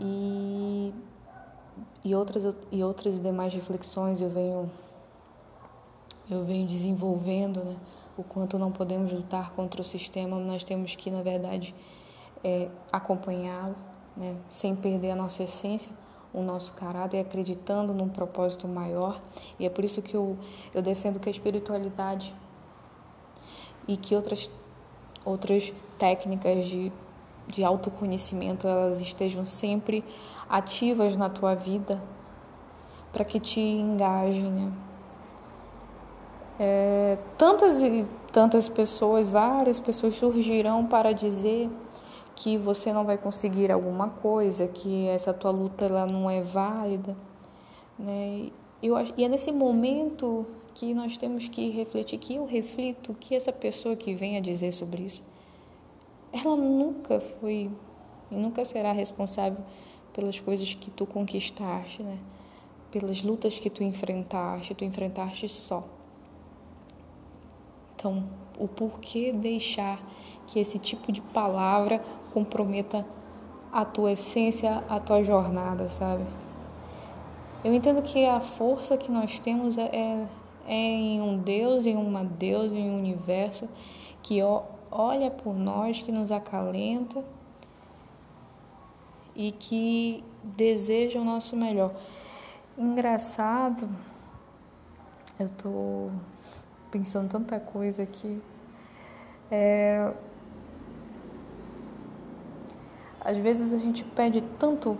e, 0.00 0.92
e 2.04 2.14
outras 2.14 2.56
e 2.70 2.82
outras 2.82 3.20
demais 3.20 3.52
reflexões 3.52 4.22
eu 4.22 4.30
venho 4.30 4.70
eu 6.30 6.44
venho 6.44 6.66
desenvolvendo 6.66 7.64
né, 7.64 7.76
o 8.16 8.22
quanto 8.22 8.58
não 8.58 8.70
podemos 8.70 9.10
lutar 9.12 9.52
contra 9.52 9.80
o 9.80 9.84
sistema 9.84 10.38
nós 10.38 10.62
temos 10.62 10.94
que 10.94 11.10
na 11.10 11.22
verdade 11.22 11.74
é, 12.44 12.70
acompanhá-lo 12.92 13.76
né, 14.16 14.36
sem 14.48 14.76
perder 14.76 15.12
a 15.12 15.16
nossa 15.16 15.42
essência 15.42 15.90
o 16.32 16.42
nosso 16.42 16.72
caráter 16.74 17.20
acreditando 17.20 17.94
num 17.94 18.08
propósito 18.08 18.68
maior. 18.68 19.20
E 19.58 19.66
é 19.66 19.70
por 19.70 19.84
isso 19.84 20.02
que 20.02 20.14
eu, 20.14 20.36
eu 20.74 20.82
defendo 20.82 21.18
que 21.18 21.28
a 21.28 21.32
espiritualidade 21.32 22.34
e 23.86 23.96
que 23.96 24.14
outras, 24.14 24.50
outras 25.24 25.72
técnicas 25.98 26.66
de, 26.66 26.92
de 27.48 27.64
autoconhecimento 27.64 28.66
elas 28.66 29.00
estejam 29.00 29.44
sempre 29.44 30.04
ativas 30.48 31.16
na 31.16 31.28
tua 31.28 31.54
vida 31.54 32.02
para 33.12 33.24
que 33.24 33.40
te 33.40 33.60
engajem. 33.60 34.50
Né? 34.50 34.72
É, 36.60 37.18
tantas 37.36 37.82
e 37.82 38.06
tantas 38.32 38.68
pessoas, 38.68 39.28
várias 39.28 39.80
pessoas 39.80 40.14
surgirão 40.14 40.86
para 40.86 41.12
dizer 41.12 41.70
que 42.34 42.56
você 42.56 42.92
não 42.92 43.04
vai 43.04 43.18
conseguir 43.18 43.72
alguma 43.72 44.08
coisa, 44.08 44.68
que 44.68 45.08
essa 45.08 45.34
tua 45.34 45.50
luta 45.50 45.86
ela 45.86 46.06
não 46.06 46.30
é 46.30 46.40
válida, 46.40 47.16
né? 47.98 48.50
Eu, 48.80 48.94
e 49.16 49.24
é 49.24 49.28
nesse 49.28 49.50
momento 49.50 50.46
que 50.72 50.94
nós 50.94 51.16
temos 51.16 51.48
que 51.48 51.68
refletir, 51.70 52.16
que 52.18 52.36
eu 52.36 52.44
reflito, 52.44 53.12
que 53.18 53.34
essa 53.34 53.52
pessoa 53.52 53.96
que 53.96 54.14
vem 54.14 54.36
a 54.36 54.40
dizer 54.40 54.70
sobre 54.70 55.02
isso, 55.02 55.20
ela 56.32 56.56
nunca 56.56 57.20
foi 57.20 57.70
e 58.30 58.34
nunca 58.34 58.64
será 58.64 58.92
responsável 58.92 59.62
pelas 60.12 60.38
coisas 60.40 60.74
que 60.74 60.90
tu 60.90 61.06
conquistaste, 61.06 62.02
né? 62.02 62.18
Pelas 62.90 63.22
lutas 63.22 63.58
que 63.58 63.70
tu 63.70 63.82
enfrentaste, 63.82 64.74
tu 64.74 64.84
enfrentaste 64.84 65.48
só. 65.48 65.84
Então, 67.94 68.24
o 68.58 68.66
porquê 68.66 69.32
deixar 69.32 70.00
que 70.46 70.58
esse 70.58 70.78
tipo 70.78 71.12
de 71.12 71.20
palavra 71.20 72.02
comprometa 72.32 73.06
a 73.72 73.84
tua 73.84 74.12
essência, 74.12 74.82
a 74.88 74.98
tua 74.98 75.22
jornada, 75.22 75.88
sabe? 75.88 76.24
Eu 77.64 77.74
entendo 77.74 78.02
que 78.02 78.24
a 78.24 78.40
força 78.40 78.96
que 78.96 79.10
nós 79.10 79.38
temos 79.40 79.76
é, 79.76 80.26
é 80.66 80.74
em 80.74 81.20
um 81.20 81.38
Deus, 81.38 81.86
em 81.86 81.96
uma 81.96 82.24
deusa, 82.24 82.76
em 82.76 82.90
um 82.90 82.98
universo 82.98 83.68
que 84.22 84.40
olha 84.90 85.30
por 85.30 85.54
nós, 85.54 86.00
que 86.00 86.12
nos 86.12 86.30
acalenta 86.30 87.24
e 89.34 89.52
que 89.52 90.24
deseja 90.42 91.20
o 91.20 91.24
nosso 91.24 91.56
melhor. 91.56 91.94
Engraçado, 92.76 93.88
eu 95.38 95.46
estou 95.46 96.10
pensando 96.90 97.28
tanta 97.28 97.60
coisa 97.60 98.02
aqui. 98.02 98.42
É, 99.50 100.12
às 103.20 103.36
vezes 103.36 103.72
a 103.72 103.78
gente 103.78 104.04
pede 104.04 104.40
tanto 104.40 104.96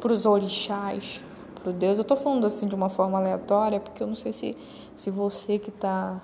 para 0.00 0.12
os 0.12 0.26
orixás, 0.26 1.22
pro 1.54 1.72
Deus. 1.72 1.98
Eu 1.98 2.02
estou 2.02 2.16
falando 2.16 2.46
assim 2.46 2.66
de 2.66 2.74
uma 2.74 2.88
forma 2.88 3.18
aleatória, 3.18 3.78
porque 3.80 4.02
eu 4.02 4.06
não 4.06 4.14
sei 4.14 4.32
se, 4.32 4.56
se 4.96 5.10
você 5.10 5.58
que 5.58 5.70
está 5.70 6.20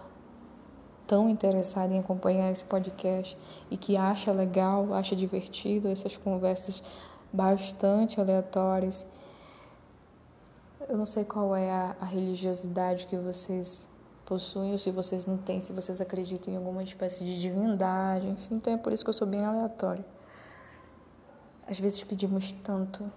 tão 1.06 1.28
interessado 1.28 1.92
em 1.92 1.98
acompanhar 1.98 2.50
esse 2.50 2.64
podcast 2.64 3.36
e 3.70 3.76
que 3.76 3.96
acha 3.96 4.32
legal, 4.32 4.92
acha 4.92 5.14
divertido 5.14 5.88
essas 5.88 6.16
conversas 6.16 6.82
bastante 7.32 8.20
aleatórias. 8.20 9.06
Eu 10.88 10.96
não 10.96 11.06
sei 11.06 11.24
qual 11.24 11.54
é 11.54 11.70
a, 11.70 11.96
a 12.00 12.04
religiosidade 12.04 13.06
que 13.06 13.16
vocês 13.16 13.88
possuem, 14.24 14.72
ou 14.72 14.78
se 14.78 14.90
vocês 14.90 15.26
não 15.26 15.36
têm, 15.36 15.60
se 15.60 15.72
vocês 15.72 16.00
acreditam 16.00 16.52
em 16.52 16.56
alguma 16.56 16.82
espécie 16.82 17.24
de 17.24 17.40
divindade, 17.40 18.28
enfim, 18.28 18.56
então 18.56 18.72
é 18.72 18.76
por 18.76 18.92
isso 18.92 19.04
que 19.04 19.10
eu 19.10 19.14
sou 19.14 19.26
bem 19.26 19.44
aleatório. 19.44 20.04
Às 21.68 21.78
vezes 21.78 22.02
pedimos 22.02 22.52
tanto 22.64 23.10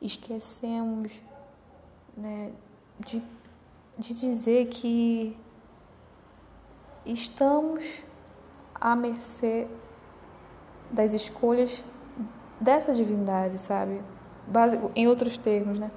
esquecemos 0.00 1.22
né, 2.16 2.52
de, 2.98 3.22
de 3.98 4.14
dizer 4.14 4.68
que 4.68 5.36
estamos 7.06 8.02
à 8.74 8.94
mercê 8.96 9.66
das 10.90 11.12
escolhas 11.12 11.84
dessa 12.60 12.94
divindade, 12.94 13.58
sabe? 13.58 14.02
Em 14.94 15.08
outros 15.08 15.36
termos, 15.36 15.78
né? 15.78 15.90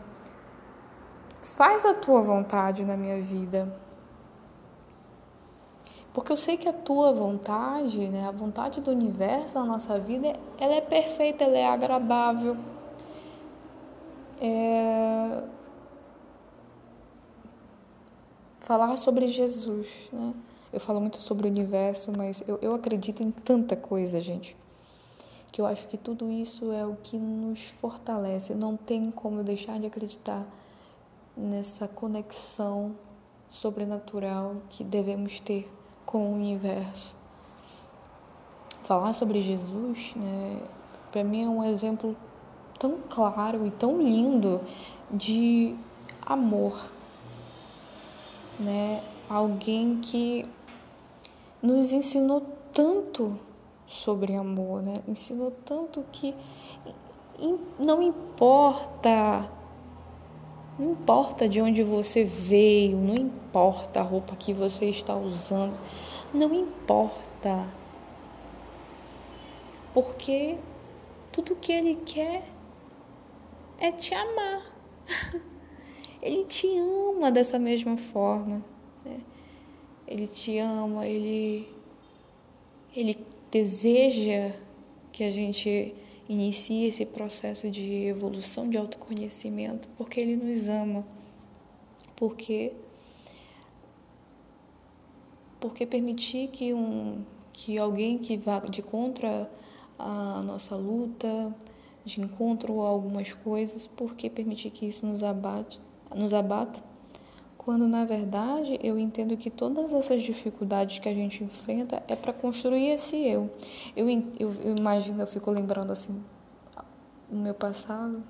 Faz 1.41 1.85
a 1.85 1.93
tua 1.93 2.21
vontade 2.21 2.85
na 2.85 2.95
minha 2.95 3.21
vida. 3.21 3.73
Porque 6.13 6.31
eu 6.31 6.37
sei 6.37 6.57
que 6.57 6.67
a 6.67 6.73
tua 6.73 7.13
vontade, 7.13 8.09
né, 8.09 8.27
a 8.27 8.31
vontade 8.31 8.81
do 8.81 8.91
universo 8.91 9.59
na 9.59 9.65
nossa 9.65 9.99
vida, 9.99 10.33
ela 10.57 10.73
é 10.73 10.81
perfeita, 10.81 11.43
ela 11.43 11.57
é 11.57 11.67
agradável 11.67 12.57
é 14.41 15.43
falar 18.59 18.97
sobre 18.97 19.27
Jesus, 19.27 20.09
né? 20.13 20.33
Eu 20.71 20.79
falo 20.79 21.01
muito 21.01 21.17
sobre 21.17 21.47
o 21.47 21.51
universo, 21.51 22.11
mas 22.15 22.43
eu, 22.47 22.59
eu 22.61 22.75
acredito 22.75 23.23
em 23.23 23.31
tanta 23.31 23.75
coisa, 23.75 24.21
gente, 24.21 24.55
que 25.51 25.61
eu 25.61 25.65
acho 25.65 25.87
que 25.87 25.97
tudo 25.97 26.29
isso 26.29 26.71
é 26.71 26.85
o 26.85 26.95
que 26.95 27.17
nos 27.17 27.69
fortalece. 27.71 28.53
Não 28.53 28.77
tem 28.77 29.09
como 29.11 29.39
eu 29.39 29.43
deixar 29.43 29.79
de 29.79 29.87
acreditar 29.87 30.47
nessa 31.35 31.87
conexão 31.87 32.95
sobrenatural 33.49 34.57
que 34.69 34.83
devemos 34.83 35.39
ter 35.39 35.71
com 36.05 36.31
o 36.31 36.33
universo. 36.33 37.15
Falar 38.83 39.13
sobre 39.13 39.41
Jesus, 39.41 40.13
né, 40.15 40.61
para 41.11 41.23
mim 41.23 41.43
é 41.43 41.49
um 41.49 41.63
exemplo 41.63 42.15
tão 42.77 42.97
claro 43.09 43.65
e 43.65 43.71
tão 43.71 44.01
lindo 44.01 44.61
de 45.11 45.75
amor, 46.25 46.79
né? 48.59 49.03
Alguém 49.29 49.99
que 49.99 50.47
nos 51.61 51.91
ensinou 51.91 52.41
tanto 52.71 53.39
sobre 53.85 54.35
amor, 54.35 54.81
né? 54.81 55.01
Ensinou 55.07 55.51
tanto 55.51 56.05
que 56.11 56.35
não 57.79 58.01
importa 58.01 59.49
não 60.79 60.91
importa 60.91 61.47
de 61.49 61.61
onde 61.61 61.83
você 61.83 62.23
veio, 62.23 62.97
não 62.97 63.13
importa 63.13 63.99
a 63.99 64.03
roupa 64.03 64.33
que 64.37 64.53
você 64.53 64.85
está 64.85 65.13
usando, 65.13 65.77
não 66.33 66.53
importa. 66.53 67.65
Porque 69.93 70.57
tudo 71.33 71.57
que 71.57 71.73
ele 71.73 71.95
quer 72.05 72.45
é 73.77 73.91
te 73.91 74.13
amar. 74.13 74.65
Ele 76.21 76.43
te 76.43 76.67
ama 76.77 77.31
dessa 77.31 77.57
mesma 77.57 77.95
forma. 77.95 78.61
Ele 80.09 80.27
te 80.27 80.57
ama, 80.57 81.07
ele, 81.07 81.69
ele 82.95 83.15
deseja 83.51 84.51
que 85.11 85.23
a 85.23 85.29
gente 85.29 85.93
inicie 86.27 86.87
esse 86.87 87.05
processo 87.05 87.69
de 87.69 88.07
evolução, 88.07 88.67
de 88.67 88.75
autoconhecimento, 88.75 89.87
porque 89.89 90.19
ele 90.19 90.35
nos 90.35 90.67
ama. 90.67 91.05
Porque 92.15 92.73
porque 95.59 95.85
permitir 95.85 96.47
que 96.47 96.73
um 96.73 97.23
que 97.53 97.77
alguém 97.77 98.17
que 98.17 98.35
vá 98.35 98.61
de 98.61 98.81
contra 98.81 99.47
a 99.97 100.41
nossa 100.41 100.75
luta, 100.75 101.55
de 102.03 102.19
encontro 102.21 102.81
a 102.81 102.87
algumas 102.87 103.31
coisas, 103.31 103.85
por 103.85 104.15
que 104.15 104.27
permitir 104.27 104.71
que 104.71 104.87
isso 104.87 105.05
nos 105.05 105.21
abate, 105.21 105.79
nos 106.15 106.33
abata? 106.33 106.81
Quando 107.69 107.87
na 107.87 108.03
verdade 108.03 108.79
eu 108.81 108.97
entendo 108.97 109.37
que 109.37 109.51
todas 109.51 109.93
essas 109.93 110.23
dificuldades 110.23 110.97
que 110.97 111.07
a 111.07 111.13
gente 111.13 111.43
enfrenta 111.43 112.01
é 112.07 112.15
para 112.15 112.33
construir 112.33 112.87
esse 112.87 113.15
eu. 113.15 113.47
Eu, 113.95 114.09
eu. 114.09 114.51
eu 114.63 114.75
imagino, 114.75 115.21
eu 115.21 115.27
fico 115.27 115.51
lembrando 115.51 115.91
assim, 115.91 116.19
no 117.29 117.39
meu 117.39 117.53
passado, 117.53 118.23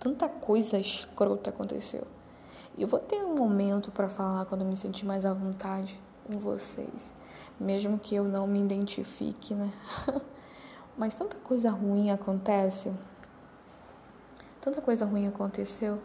tanta 0.00 0.30
coisa 0.30 0.78
escrota 0.78 1.50
aconteceu. 1.50 2.06
E 2.74 2.80
eu 2.80 2.88
vou 2.88 3.00
ter 3.00 3.22
um 3.22 3.34
momento 3.34 3.92
para 3.92 4.08
falar 4.08 4.46
quando 4.46 4.62
eu 4.62 4.66
me 4.66 4.78
sentir 4.78 5.04
mais 5.04 5.26
à 5.26 5.34
vontade 5.34 6.00
com 6.26 6.38
vocês, 6.38 7.12
mesmo 7.60 7.98
que 7.98 8.14
eu 8.14 8.24
não 8.24 8.46
me 8.46 8.62
identifique, 8.62 9.54
né? 9.54 9.70
Mas 10.96 11.14
tanta 11.16 11.36
coisa 11.36 11.68
ruim 11.68 12.10
acontece, 12.10 12.90
tanta 14.58 14.80
coisa 14.80 15.04
ruim 15.04 15.26
aconteceu, 15.26 16.00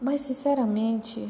Mas, 0.00 0.20
sinceramente, 0.20 1.28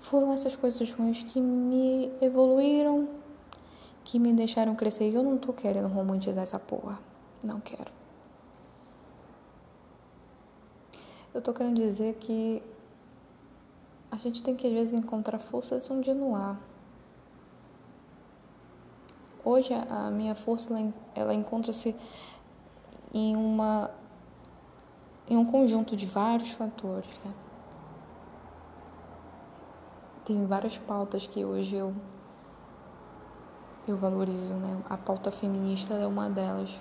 foram 0.00 0.32
essas 0.32 0.54
coisas 0.56 0.90
ruins 0.92 1.22
que 1.22 1.40
me 1.40 2.10
evoluíram, 2.20 3.08
que 4.04 4.18
me 4.18 4.32
deixaram 4.32 4.74
crescer. 4.74 5.08
E 5.08 5.14
eu 5.14 5.22
não 5.22 5.38
tô 5.38 5.52
querendo 5.52 5.88
romantizar 5.88 6.42
essa 6.42 6.58
porra. 6.58 6.98
Não 7.42 7.60
quero. 7.60 7.90
Eu 11.32 11.40
tô 11.40 11.54
querendo 11.54 11.76
dizer 11.76 12.14
que 12.16 12.62
a 14.10 14.16
gente 14.16 14.42
tem 14.42 14.54
que 14.54 14.66
às 14.66 14.72
vezes 14.72 14.92
encontrar 14.92 15.38
forças 15.38 15.90
onde 15.90 16.12
não 16.12 16.36
há. 16.36 16.58
Hoje 19.42 19.72
a 19.72 20.10
minha 20.10 20.34
força 20.34 20.72
ela, 20.72 20.92
ela 21.14 21.34
encontra-se 21.34 21.96
em 23.14 23.34
uma 23.34 23.90
em 25.32 25.36
um 25.38 25.46
conjunto 25.46 25.96
de 25.96 26.04
vários 26.04 26.50
fatores, 26.50 27.08
né? 27.24 27.32
Tem 30.26 30.44
várias 30.46 30.76
pautas 30.76 31.26
que 31.26 31.42
hoje 31.42 31.74
eu 31.74 31.94
eu 33.88 33.96
valorizo, 33.96 34.52
né? 34.52 34.82
A 34.90 34.96
pauta 34.98 35.32
feminista 35.32 35.94
é 35.94 36.06
uma 36.06 36.28
delas. 36.28 36.78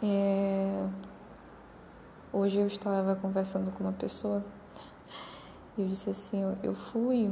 É... 0.00 0.88
Hoje 2.32 2.60
eu 2.60 2.68
estava 2.68 3.16
conversando 3.16 3.72
com 3.72 3.82
uma 3.82 3.92
pessoa 3.92 4.44
e 5.76 5.82
eu 5.82 5.88
disse 5.88 6.10
assim, 6.10 6.40
eu 6.62 6.74
fui 6.76 7.28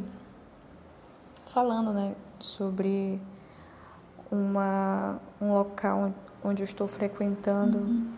falando, 1.46 1.92
né, 1.92 2.16
sobre 2.40 3.20
uma, 4.31 5.20
um 5.40 5.52
local 5.52 6.12
onde 6.44 6.62
eu 6.62 6.64
estou 6.64 6.87
frequentando 6.88 7.78
uhum. 7.78 8.12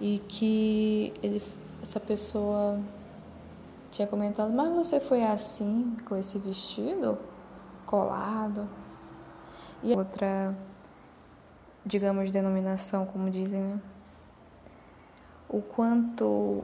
e 0.00 0.22
que 0.28 1.12
ele, 1.22 1.42
essa 1.82 2.00
pessoa 2.00 2.78
tinha 3.90 4.06
comentado, 4.06 4.52
mas 4.52 4.68
você 4.72 5.00
foi 5.00 5.22
assim, 5.24 5.96
com 6.06 6.16
esse 6.16 6.38
vestido 6.38 7.18
colado? 7.86 8.68
E 9.82 9.94
outra, 9.94 10.56
digamos, 11.86 12.30
denominação, 12.30 13.06
como 13.06 13.30
dizem, 13.30 13.60
né? 13.60 13.80
O 15.48 15.62
quanto 15.62 16.62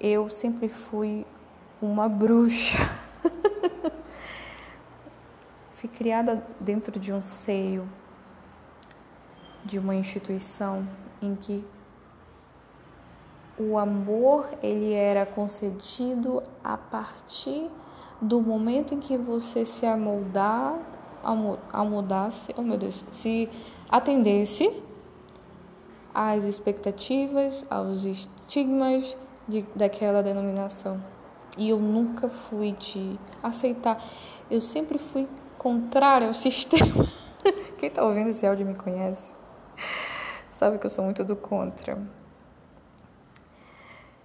eu 0.00 0.28
sempre 0.28 0.68
fui 0.68 1.26
uma 1.80 2.08
bruxa. 2.08 2.78
Fui 5.80 5.88
criada 5.88 6.46
dentro 6.60 7.00
de 7.00 7.10
um 7.10 7.22
seio 7.22 7.88
de 9.64 9.78
uma 9.78 9.94
instituição 9.94 10.86
em 11.22 11.34
que 11.34 11.64
o 13.58 13.78
amor 13.78 14.46
ele 14.62 14.92
era 14.92 15.24
concedido 15.24 16.42
a 16.62 16.76
partir 16.76 17.70
do 18.20 18.42
momento 18.42 18.92
em 18.92 19.00
que 19.00 19.16
você 19.16 19.64
se 19.64 19.86
amoldar, 19.86 20.78
amoldasse, 21.72 22.54
oh 22.58 22.62
meu 22.62 22.76
Deus, 22.76 23.02
se 23.10 23.48
atendesse 23.90 24.82
às 26.12 26.44
expectativas, 26.44 27.64
aos 27.70 28.04
estigmas 28.04 29.16
de, 29.48 29.62
daquela 29.74 30.22
denominação. 30.22 31.02
E 31.56 31.70
eu 31.70 31.78
nunca 31.78 32.28
fui 32.28 32.72
de 32.72 33.18
aceitar. 33.42 33.98
Eu 34.50 34.60
sempre 34.60 34.98
fui 34.98 35.26
contrária 35.60 36.26
ao 36.26 36.32
sistema. 36.32 37.06
Quem 37.76 37.90
está 37.90 38.02
ouvindo 38.02 38.30
esse 38.30 38.46
áudio 38.46 38.66
me 38.66 38.74
conhece. 38.74 39.34
Sabe 40.48 40.78
que 40.78 40.86
eu 40.86 40.90
sou 40.90 41.04
muito 41.04 41.22
do 41.22 41.36
contra. 41.36 42.02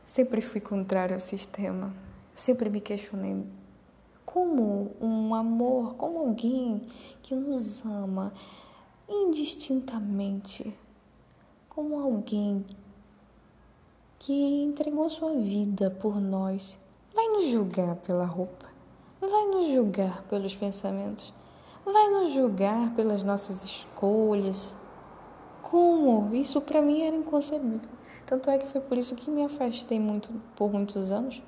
Sempre 0.06 0.40
fui 0.40 0.62
contrária 0.62 1.14
ao 1.14 1.20
sistema. 1.20 1.94
Sempre 2.34 2.70
me 2.70 2.80
questionei 2.80 3.46
como 4.26 4.96
um 5.02 5.36
amor, 5.36 5.96
como 5.96 6.20
alguém 6.20 6.82
que 7.22 7.36
nos 7.36 7.86
ama 7.86 8.34
indistintamente, 9.08 10.74
como 11.68 12.00
alguém 12.00 12.66
que 14.18 14.64
entregou 14.64 15.10
sua 15.10 15.34
vida 15.36 15.92
por 15.92 16.20
nós 16.20 16.78
vai 17.14 17.28
nos 17.28 17.46
julgar 17.48 17.96
pela 17.98 18.26
roupa, 18.26 18.75
vai 19.28 19.46
nos 19.46 19.68
julgar 19.68 20.24
pelos 20.24 20.56
pensamentos, 20.56 21.34
vai 21.86 22.10
nos 22.10 22.32
julgar 22.32 22.94
pelas 22.96 23.24
nossas 23.24 23.64
escolhas. 23.64 24.76
Como? 25.62 26.34
Isso 26.36 26.62
para 26.62 26.82
mim 26.82 27.02
era 27.02 27.16
inconcebível. 27.16 27.90
Tanto 28.26 28.50
é 28.50 28.58
que 28.58 28.68
foi 28.68 28.82
por 28.82 28.98
isso 28.98 29.16
que 29.16 29.30
me 29.30 29.44
afastei 29.44 30.00
muito 30.00 30.30
por 30.56 30.72
muitos 30.72 31.12
anos. 31.12 31.42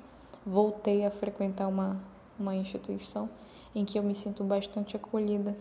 Voltei 0.46 1.04
a 1.04 1.10
frequentar 1.10 1.68
uma, 1.68 2.00
uma 2.38 2.54
instituição 2.54 3.28
em 3.74 3.84
que 3.84 3.98
eu 3.98 4.02
me 4.02 4.14
sinto 4.14 4.44
bastante 4.44 4.96
acolhida. 4.96 5.56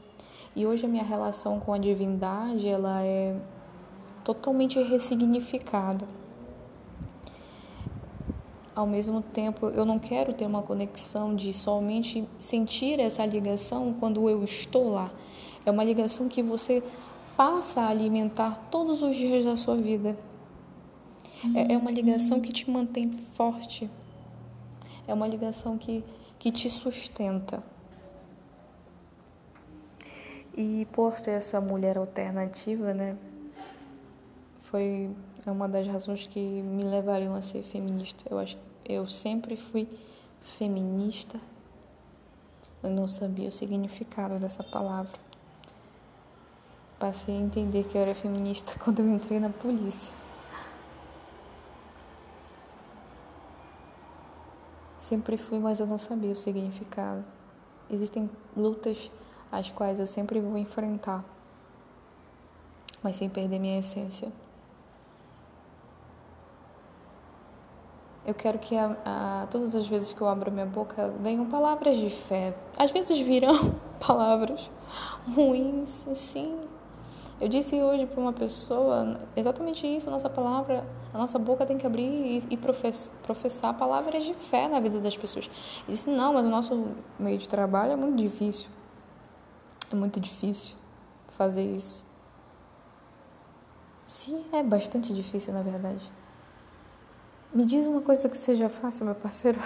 E 0.56 0.66
hoje 0.66 0.86
a 0.86 0.90
minha 0.90 1.04
relação 1.04 1.60
com 1.60 1.74
a 1.74 1.78
divindade, 1.78 2.68
ela 2.68 3.04
é 3.04 3.36
totalmente 4.24 4.82
ressignificada 4.82 6.08
ao 8.78 8.86
mesmo 8.86 9.24
tempo 9.24 9.70
eu 9.70 9.84
não 9.84 9.98
quero 9.98 10.32
ter 10.32 10.46
uma 10.46 10.62
conexão 10.62 11.36
de 11.36 11.52
somente 11.52 12.30
sentir 12.38 13.00
essa 13.00 13.26
ligação 13.26 13.92
quando 14.00 14.30
eu 14.30 14.44
estou 14.44 14.88
lá. 14.92 15.10
É 15.66 15.72
uma 15.72 15.84
ligação 15.84 16.28
que 16.28 16.44
você 16.44 16.84
passa 17.36 17.82
a 17.82 17.90
alimentar 17.90 18.68
todos 18.70 19.02
os 19.02 19.16
dias 19.16 19.44
da 19.44 19.58
sua 19.58 19.76
vida. 19.76 20.16
É, 21.56 21.74
é 21.74 21.78
uma 21.78 21.90
ligação 21.90 22.40
que 22.40 22.54
te 22.54 22.70
mantém 22.70 23.10
forte. 23.34 23.90
É 25.08 25.14
uma 25.14 25.28
ligação 25.28 25.76
que, 25.76 26.04
que 26.38 26.52
te 26.52 26.70
sustenta. 26.70 27.64
E 30.56 30.88
por 30.92 31.18
ser 31.18 31.32
essa 31.32 31.60
mulher 31.60 31.98
alternativa, 31.98 32.94
né? 32.94 33.18
Foi 34.60 35.10
uma 35.48 35.68
das 35.68 35.88
razões 35.88 36.28
que 36.28 36.62
me 36.62 36.84
levariam 36.84 37.34
a 37.34 37.42
ser 37.42 37.64
feminista. 37.64 38.24
Eu 38.30 38.38
acho 38.38 38.67
eu 38.88 39.06
sempre 39.08 39.58
fui 39.58 39.88
feminista. 40.42 41.40
Eu 42.82 42.90
não 42.90 43.08
sabia 43.08 43.50
o 43.50 43.52
significado 43.52 44.40
dessa 44.40 44.64
palavra. 44.64 45.20
Passei 46.98 47.36
a 47.36 47.40
entender 47.40 47.84
que 47.84 47.98
eu 47.98 48.02
era 48.02 48.16
feminista 48.16 48.78
quando 48.80 49.00
eu 49.00 49.10
entrei 49.10 49.40
na 49.40 49.50
polícia. 49.50 50.14
Sempre 54.96 55.38
fui, 55.38 55.60
mas 55.60 55.80
eu 55.80 55.86
não 55.86 55.98
sabia 55.98 56.32
o 56.32 56.36
significado. 56.36 57.24
Existem 57.90 58.30
lutas 58.56 59.12
as 59.52 59.70
quais 59.70 60.00
eu 60.00 60.08
sempre 60.08 60.42
vou 60.42 60.58
enfrentar, 60.58 61.24
mas 63.02 63.16
sem 63.16 63.30
perder 63.30 63.60
minha 63.60 63.80
essência. 63.80 64.32
Eu 68.28 68.34
quero 68.34 68.60
que 68.60 68.76
a, 68.76 68.98
a, 69.06 69.48
todas 69.50 69.74
as 69.74 69.88
vezes 69.88 70.12
que 70.12 70.20
eu 70.20 70.28
abro 70.28 70.52
minha 70.52 70.66
boca 70.66 71.14
venham 71.22 71.46
palavras 71.46 71.96
de 71.96 72.10
fé. 72.10 72.54
Às 72.78 72.92
vezes 72.92 73.18
virão 73.20 73.74
palavras 74.06 74.70
ruins, 75.34 76.06
sim. 76.14 76.60
Eu 77.40 77.48
disse 77.48 77.82
hoje 77.82 78.06
para 78.06 78.20
uma 78.20 78.34
pessoa 78.34 79.18
exatamente 79.34 79.88
isso. 79.88 80.10
A 80.10 80.12
nossa 80.12 80.30
palavra, 80.30 80.86
a 81.14 81.18
nossa 81.18 81.40
boca 81.40 81.66
tem 81.66 81.78
que 81.78 81.88
abrir 81.88 82.04
e, 82.04 82.44
e 82.50 82.58
professar, 82.58 83.16
professar 83.24 83.74
palavras 83.78 84.26
de 84.26 84.34
fé 84.34 84.68
na 84.68 84.82
vida 84.82 85.00
das 85.00 85.16
pessoas. 85.16 85.50
Eu 85.88 85.94
disse: 85.94 86.10
não, 86.10 86.34
mas 86.34 86.46
o 86.46 86.50
nosso 86.50 86.88
meio 87.18 87.38
de 87.38 87.48
trabalho 87.48 87.94
é 87.94 87.96
muito 87.96 88.18
difícil. 88.18 88.70
É 89.90 89.96
muito 89.96 90.20
difícil 90.20 90.76
fazer 91.30 91.64
isso. 91.64 92.06
Sim, 94.06 94.44
é 94.52 94.62
bastante 94.62 95.14
difícil, 95.14 95.54
na 95.54 95.62
verdade. 95.62 96.17
Me 97.54 97.66
diz 97.66 97.86
uma 97.86 98.02
coisa 98.02 98.28
que 98.28 98.38
seja 98.38 98.68
fácil, 98.70 99.06
meu 99.06 99.16
parceiro. 99.16 99.60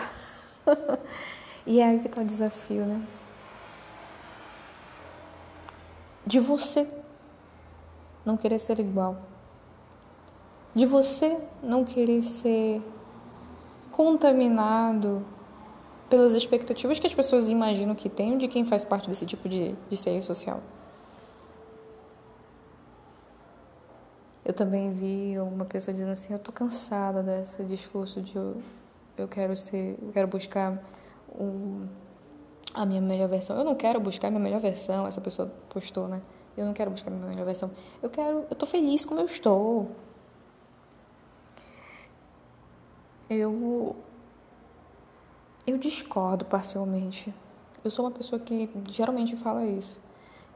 e 1.66 1.80
é 1.80 1.86
aí 1.86 2.00
que 2.00 2.08
está 2.08 2.22
o 2.22 2.26
desafio, 2.26 2.86
né? 2.86 3.02
De 6.26 6.40
você 6.40 6.88
não 8.26 8.38
querer 8.38 8.60
ser 8.60 8.80
igual. 8.80 9.18
De 10.74 10.86
você 10.86 11.38
não 11.62 11.84
querer 11.84 12.22
ser 12.22 12.82
contaminado 13.92 15.26
pelas 16.10 16.34
expectativas 16.34 17.00
que 17.00 17.08
as 17.08 17.14
pessoas 17.14 17.48
imaginam 17.48 17.96
que 17.96 18.10
tem 18.10 18.38
de 18.38 18.48
quem 18.48 18.64
faz 18.64 18.86
parte 18.86 19.08
desse 19.10 19.26
tipo 19.26 19.50
de, 19.50 19.76
de 19.90 19.98
ser 19.98 20.22
social. 20.22 20.62
Eu 24.52 24.54
também 24.54 24.92
vi 24.92 25.40
uma 25.40 25.64
pessoa 25.64 25.94
dizendo 25.94 26.12
assim, 26.12 26.34
eu 26.34 26.38
tô 26.38 26.52
cansada 26.52 27.24
desse 27.24 27.64
discurso 27.64 28.22
de 28.22 28.36
eu, 28.36 28.62
eu 29.18 29.26
quero 29.26 29.56
ser, 29.56 29.98
eu 30.02 30.12
quero 30.12 30.28
buscar 30.28 30.78
um, 31.34 31.88
a 32.74 32.86
minha 32.86 33.00
melhor 33.00 33.30
versão. 33.30 33.56
Eu 33.56 33.64
não 33.64 33.76
quero 33.76 33.98
buscar 34.02 34.28
a 34.28 34.30
minha 34.30 34.44
melhor 34.44 34.60
versão, 34.60 35.08
essa 35.08 35.22
pessoa 35.22 35.48
postou, 35.70 36.10
né? 36.10 36.22
Eu 36.58 36.66
não 36.66 36.74
quero 36.74 36.92
buscar 36.92 37.10
minha 37.10 37.26
melhor 37.28 37.46
versão. 37.46 37.72
Eu 38.04 38.10
quero, 38.10 38.46
eu 38.50 38.56
tô 38.58 38.66
feliz 38.66 39.06
como 39.06 39.22
eu 39.22 39.26
estou. 39.26 39.90
Eu 43.30 43.96
eu 45.66 45.78
discordo 45.78 46.44
parcialmente. 46.44 47.34
Eu 47.86 47.90
sou 47.90 48.04
uma 48.04 48.12
pessoa 48.12 48.38
que 48.38 48.70
geralmente 48.90 49.34
fala 49.38 49.66
isso, 49.66 49.98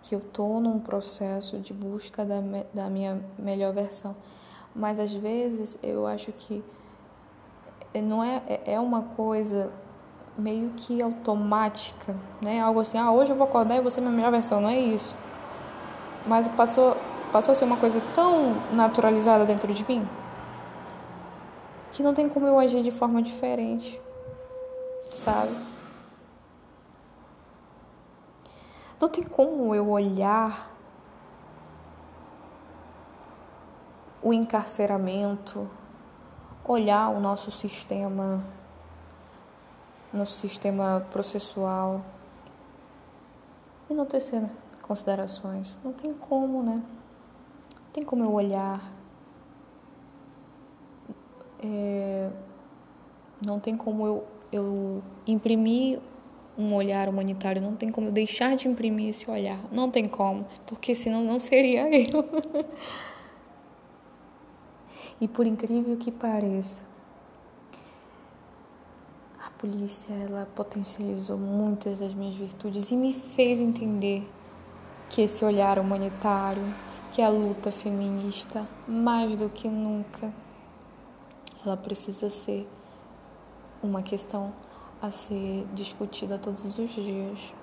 que 0.08 0.14
eu 0.14 0.20
tô 0.20 0.60
num 0.60 0.80
processo 0.80 1.58
de 1.58 1.74
busca 1.74 2.24
da, 2.24 2.36
da 2.74 2.90
minha 2.90 3.20
melhor 3.40 3.74
versão. 3.74 4.16
Mas 4.76 5.00
às 5.00 5.12
vezes 5.12 5.78
eu 5.82 6.06
acho 6.06 6.32
que 6.32 6.64
não 8.04 8.24
é, 8.24 8.42
é, 8.48 8.74
é 8.74 8.80
uma 8.80 9.02
coisa 9.02 9.72
meio 10.38 10.70
que 10.76 11.02
automática, 11.02 12.16
né? 12.42 12.60
Algo 12.60 12.82
assim, 12.82 12.98
ah, 12.98 13.12
hoje 13.12 13.32
eu 13.32 13.36
vou 13.36 13.48
acordar 13.48 13.78
e 13.78 13.82
vou 13.82 13.90
ser 13.90 14.02
minha 14.02 14.14
melhor 14.14 14.32
versão, 14.32 14.62
não 14.62 14.70
é 14.70 14.78
isso. 14.78 15.16
Mas 16.28 16.48
passou, 16.50 16.96
passou 17.32 17.54
a 17.54 17.56
ser 17.56 17.66
uma 17.66 17.78
coisa 17.78 18.00
tão 18.14 18.54
naturalizada 18.74 19.46
dentro 19.46 19.74
de 19.74 19.84
mim 19.88 20.08
que 21.92 22.04
não 22.04 22.14
tem 22.14 22.28
como 22.28 22.46
eu 22.46 22.60
agir 22.60 22.84
de 22.84 22.92
forma 22.92 23.22
diferente, 23.22 24.00
sabe? 25.10 25.75
Não 29.06 29.12
tem 29.12 29.24
como 29.24 29.76
eu 29.76 29.88
olhar 29.88 30.76
o 34.20 34.34
encarceramento, 34.34 35.70
olhar 36.68 37.10
o 37.10 37.20
nosso 37.20 37.52
sistema, 37.52 38.44
nosso 40.12 40.34
sistema 40.34 41.06
processual 41.12 42.04
e 43.88 43.94
não 43.94 44.08
tecer 44.08 44.50
considerações. 44.82 45.80
Não 45.84 45.94
tem 45.94 46.12
como, 46.12 46.64
né? 46.64 46.78
Não 46.78 47.92
tem 47.94 48.04
como 48.04 48.24
eu 48.24 48.34
olhar. 48.34 48.82
É, 51.64 52.32
não 53.46 53.60
tem 53.60 53.78
como 53.78 54.08
eu, 54.08 54.28
eu 54.52 55.04
imprimir 55.28 56.02
um 56.58 56.74
olhar 56.74 57.10
humanitário, 57.10 57.62
não 57.62 57.76
tem 57.76 57.90
como 57.90 58.08
eu 58.08 58.12
deixar 58.12 58.56
de 58.56 58.68
imprimir 58.68 59.10
esse 59.10 59.30
olhar. 59.30 59.60
Não 59.72 59.92
tem 59.92 60.08
como, 60.08 60.46
porque 60.66 60.96
senão 60.96 61.24
não 61.24 61.40
seria 61.40 61.84
eu. 61.94 62.24
E 65.20 65.28
por 65.28 65.46
incrível 65.46 65.96
que 65.98 66.12
pareça, 66.12 66.84
a 69.46 69.50
polícia 69.52 70.14
ela 70.14 70.46
potencializou 70.54 71.38
muitas 71.38 72.00
das 72.00 72.14
minhas 72.14 72.36
virtudes 72.36 72.92
e 72.92 72.98
me 72.98 73.14
fez 73.14 73.62
entender 73.62 74.24
que 75.10 75.22
esse 75.22 75.46
olhar 75.46 75.80
humanitário, 75.80 76.64
que 77.12 77.22
a 77.22 77.30
luta 77.30 77.72
feminista, 77.72 78.68
mais 78.88 79.38
do 79.38 79.50
que 79.50 79.70
nunca, 79.70 80.34
ela 81.66 81.78
precisa 81.78 82.30
ser 82.30 82.68
uma 83.82 84.02
questão 84.02 84.52
a 85.06 85.12
ser 85.12 85.68
discutida 85.74 86.40
todos 86.40 86.80
os 86.80 86.90
dias. 86.90 87.54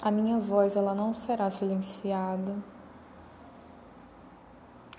A 0.00 0.10
minha 0.10 0.38
voz 0.38 0.74
ela 0.74 0.94
não 0.94 1.12
será 1.14 1.50
silenciada 1.50 2.56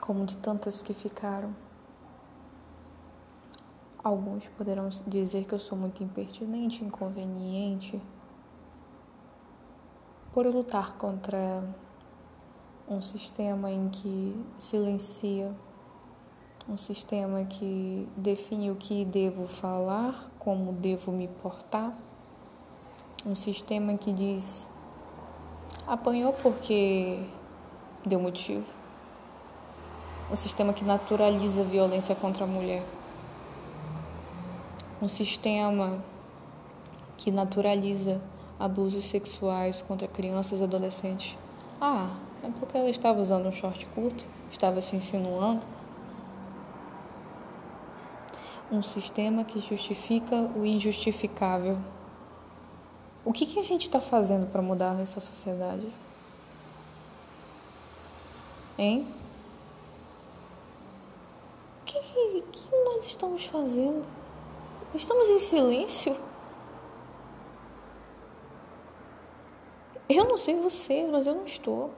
como 0.01 0.25
de 0.25 0.38
tantas 0.38 0.82
que 0.82 0.93
ficaram. 0.93 1.51
Alguns 4.04 4.47
poderão 4.49 4.88
dizer 5.08 5.45
que 5.45 5.54
eu 5.56 5.60
sou 5.60 5.75
muito 5.75 6.04
impertinente, 6.04 6.84
inconveniente, 6.84 7.99
por 10.32 10.45
lutar 10.45 10.95
contra 10.95 11.63
um 12.88 13.01
sistema 13.01 13.71
em 13.71 13.89
que 13.89 14.45
silencia, 14.60 15.56
um 16.67 16.78
sistema 16.78 17.45
que 17.45 18.08
define 18.17 18.71
o 18.71 18.75
que 18.75 19.06
devo 19.06 19.47
falar, 19.47 20.32
como 20.39 20.73
devo 20.73 21.12
me 21.12 21.28
portar, 21.28 21.95
um 23.25 23.36
sistema 23.36 23.97
que 23.97 24.12
diz 24.12 24.67
apanhou 25.88 26.34
porque 26.34 27.23
deu 28.06 28.19
motivo 28.19 28.86
um 30.30 30.36
sistema 30.36 30.73
que 30.73 30.84
naturaliza 30.84 31.62
a 31.62 31.65
violência 31.65 32.15
contra 32.15 32.45
a 32.45 32.47
mulher, 32.47 32.84
um 35.01 35.08
sistema 35.08 35.99
que 37.17 37.32
naturaliza 37.32 38.19
abusos 38.60 39.06
sexuais 39.06 39.82
contra 39.82 40.08
crianças 40.08 40.60
e 40.60 40.63
adolescentes. 40.63 41.38
Ah, 41.80 42.10
é 42.43 42.49
porque 42.60 42.78
ela 42.78 42.89
estava 42.89 43.19
usando 43.19 43.47
um 43.47 43.51
short 43.51 43.86
curto, 43.88 44.25
estava 44.51 44.82
se 44.82 44.95
insinuando. 44.95 45.62
Um 48.71 48.82
sistema 48.82 49.43
que 49.43 49.60
justifica 49.60 50.36
o 50.56 50.65
injustificável. 50.65 51.78
O 53.23 53.32
que, 53.32 53.45
que 53.45 53.60
a 53.60 53.63
gente 53.63 53.84
está 53.84 54.01
fazendo 54.01 54.47
para 54.47 54.62
mudar 54.62 54.99
essa 54.99 55.19
sociedade? 55.19 55.88
Hein? 58.78 59.08
que, 61.86 62.41
que 62.41 62.75
nós 62.84 63.06
estamos 63.06 63.45
fazendo? 63.45 64.08
Estamos 64.93 65.30
em 65.30 65.39
silêncio? 65.39 66.15
Eu 70.08 70.25
não 70.25 70.38
sei 70.38 70.60
vocês, 70.60 71.10
mas 71.10 71.28
eu 71.28 71.36
não 71.36 71.45
estou. 71.45 71.91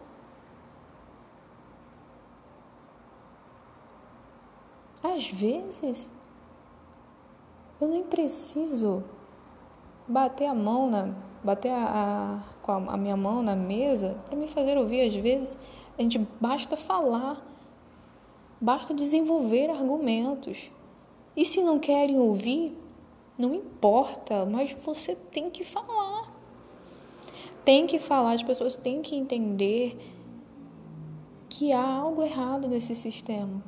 Às 5.03 5.29
vezes, 5.29 6.09
eu 7.79 7.87
nem 7.87 8.03
preciso 8.03 9.03
bater 10.07 10.47
a 10.47 10.55
mão 10.55 10.89
na 10.89 11.13
bater 11.43 11.71
a, 11.71 12.41
a, 12.67 12.75
a 12.75 12.97
minha 12.97 13.15
mão 13.15 13.41
na 13.41 13.55
mesa 13.55 14.17
para 14.25 14.35
me 14.35 14.47
fazer 14.47 14.77
ouvir. 14.77 15.01
Às 15.01 15.15
vezes, 15.15 15.57
a 15.97 16.01
gente 16.01 16.17
basta 16.41 16.75
falar 16.75 17.41
Basta 18.59 18.93
desenvolver 18.93 19.69
argumentos. 19.69 20.71
E 21.35 21.45
se 21.45 21.61
não 21.61 21.77
querem 21.77 22.17
ouvir, 22.17 22.75
não 23.37 23.53
importa, 23.53 24.45
mas 24.45 24.73
você 24.73 25.15
tem 25.15 25.49
que 25.49 25.63
falar. 25.63 26.33
Tem 27.63 27.85
que 27.85 27.99
falar, 27.99 28.31
as 28.31 28.41
pessoas 28.41 28.75
têm 28.75 29.01
que 29.01 29.15
entender 29.15 29.95
que 31.47 31.71
há 31.71 31.85
algo 31.85 32.23
errado 32.23 32.67
nesse 32.67 32.95
sistema. 32.95 33.63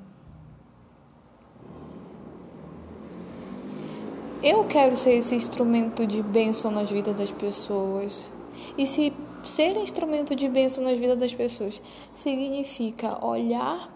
Eu 4.41 4.65
quero 4.65 4.95
ser 4.95 5.15
esse 5.15 5.35
instrumento 5.35 6.07
de 6.07 6.23
bênção 6.23 6.71
nas 6.71 6.89
vidas 6.89 7.13
das 7.13 7.29
pessoas. 7.29 8.31
E 8.77 8.87
se 8.87 9.11
ser 9.43 9.75
instrumento 9.75 10.33
de 10.33 10.47
bênção 10.47 10.81
nas 10.81 10.97
vidas 10.97 11.17
das 11.17 11.35
pessoas 11.35 11.81
significa 12.13 13.25
olhar 13.25 13.93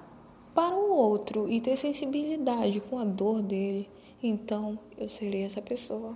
para 0.54 0.76
o 0.76 0.92
outro 0.92 1.50
e 1.50 1.62
ter 1.62 1.78
sensibilidade 1.78 2.82
com 2.82 3.00
a 3.00 3.06
dor 3.06 3.42
dele, 3.42 3.90
então 4.22 4.78
eu 4.98 5.08
serei 5.08 5.44
essa 5.44 5.62
pessoa. 5.62 6.16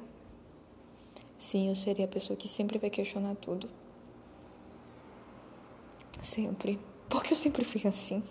Sim, 1.37 1.69
eu 1.69 1.75
serei 1.75 2.03
a 2.03 2.07
pessoa 2.07 2.35
que 2.35 2.49
sempre 2.49 2.77
vai 2.77 2.89
questionar 2.89 3.35
tudo. 3.35 3.69
Sempre. 6.21 6.77
Porque 7.07 7.31
eu 7.31 7.37
sempre 7.37 7.63
fui 7.63 7.87
assim. 7.87 8.21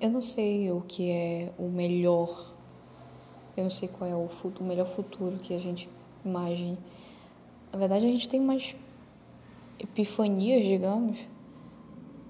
Eu 0.00 0.10
não 0.10 0.20
sei 0.20 0.70
o 0.70 0.82
que 0.82 1.10
é 1.10 1.52
o 1.58 1.68
melhor. 1.68 2.52
Eu 3.56 3.64
não 3.64 3.70
sei 3.70 3.88
qual 3.88 4.08
é 4.08 4.14
o, 4.14 4.28
futuro, 4.28 4.64
o 4.64 4.68
melhor 4.68 4.86
futuro 4.86 5.38
que 5.38 5.54
a 5.54 5.58
gente 5.58 5.88
imagine. 6.24 6.78
Na 7.72 7.78
verdade, 7.78 8.04
a 8.06 8.10
gente 8.10 8.28
tem 8.28 8.38
umas 8.38 8.76
epifanias, 9.78 10.66
digamos, 10.66 11.18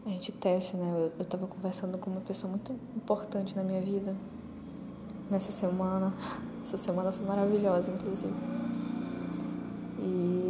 a 0.06 0.08
gente 0.10 0.30
tece, 0.30 0.76
né? 0.76 1.10
Eu 1.18 1.22
estava 1.22 1.48
conversando 1.48 1.98
com 1.98 2.08
uma 2.08 2.20
pessoa 2.20 2.48
muito 2.48 2.72
importante 2.94 3.56
na 3.56 3.64
minha 3.64 3.80
vida 3.80 4.14
nessa 5.28 5.50
semana. 5.50 6.14
Essa 6.62 6.76
semana 6.76 7.10
foi 7.10 7.26
maravilhosa, 7.26 7.90
inclusive. 7.90 8.32
E, 9.98 10.45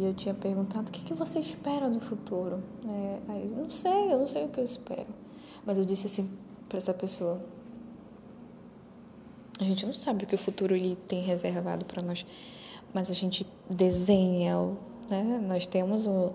e 0.00 0.06
eu 0.06 0.14
tinha 0.14 0.34
perguntado 0.34 0.88
o 0.88 0.92
que, 0.92 1.02
que 1.02 1.14
você 1.14 1.38
espera 1.38 1.90
do 1.90 2.00
futuro. 2.00 2.62
É, 2.90 3.32
aí, 3.32 3.48
não 3.48 3.68
sei, 3.68 4.12
eu 4.12 4.18
não 4.18 4.26
sei 4.26 4.44
o 4.44 4.48
que 4.48 4.60
eu 4.60 4.64
espero. 4.64 5.08
Mas 5.64 5.78
eu 5.78 5.84
disse 5.84 6.06
assim 6.06 6.30
para 6.68 6.78
essa 6.78 6.94
pessoa: 6.94 7.40
a 9.60 9.64
gente 9.64 9.84
não 9.84 9.92
sabe 9.92 10.24
o 10.24 10.26
que 10.26 10.34
o 10.34 10.38
futuro 10.38 10.74
ele 10.74 10.96
tem 11.06 11.22
reservado 11.22 11.84
para 11.84 12.02
nós 12.02 12.24
mas 12.92 13.10
a 13.10 13.12
gente 13.12 13.46
desenha, 13.68 14.56
né? 15.08 15.40
Nós 15.46 15.66
temos 15.66 16.06
o 16.06 16.32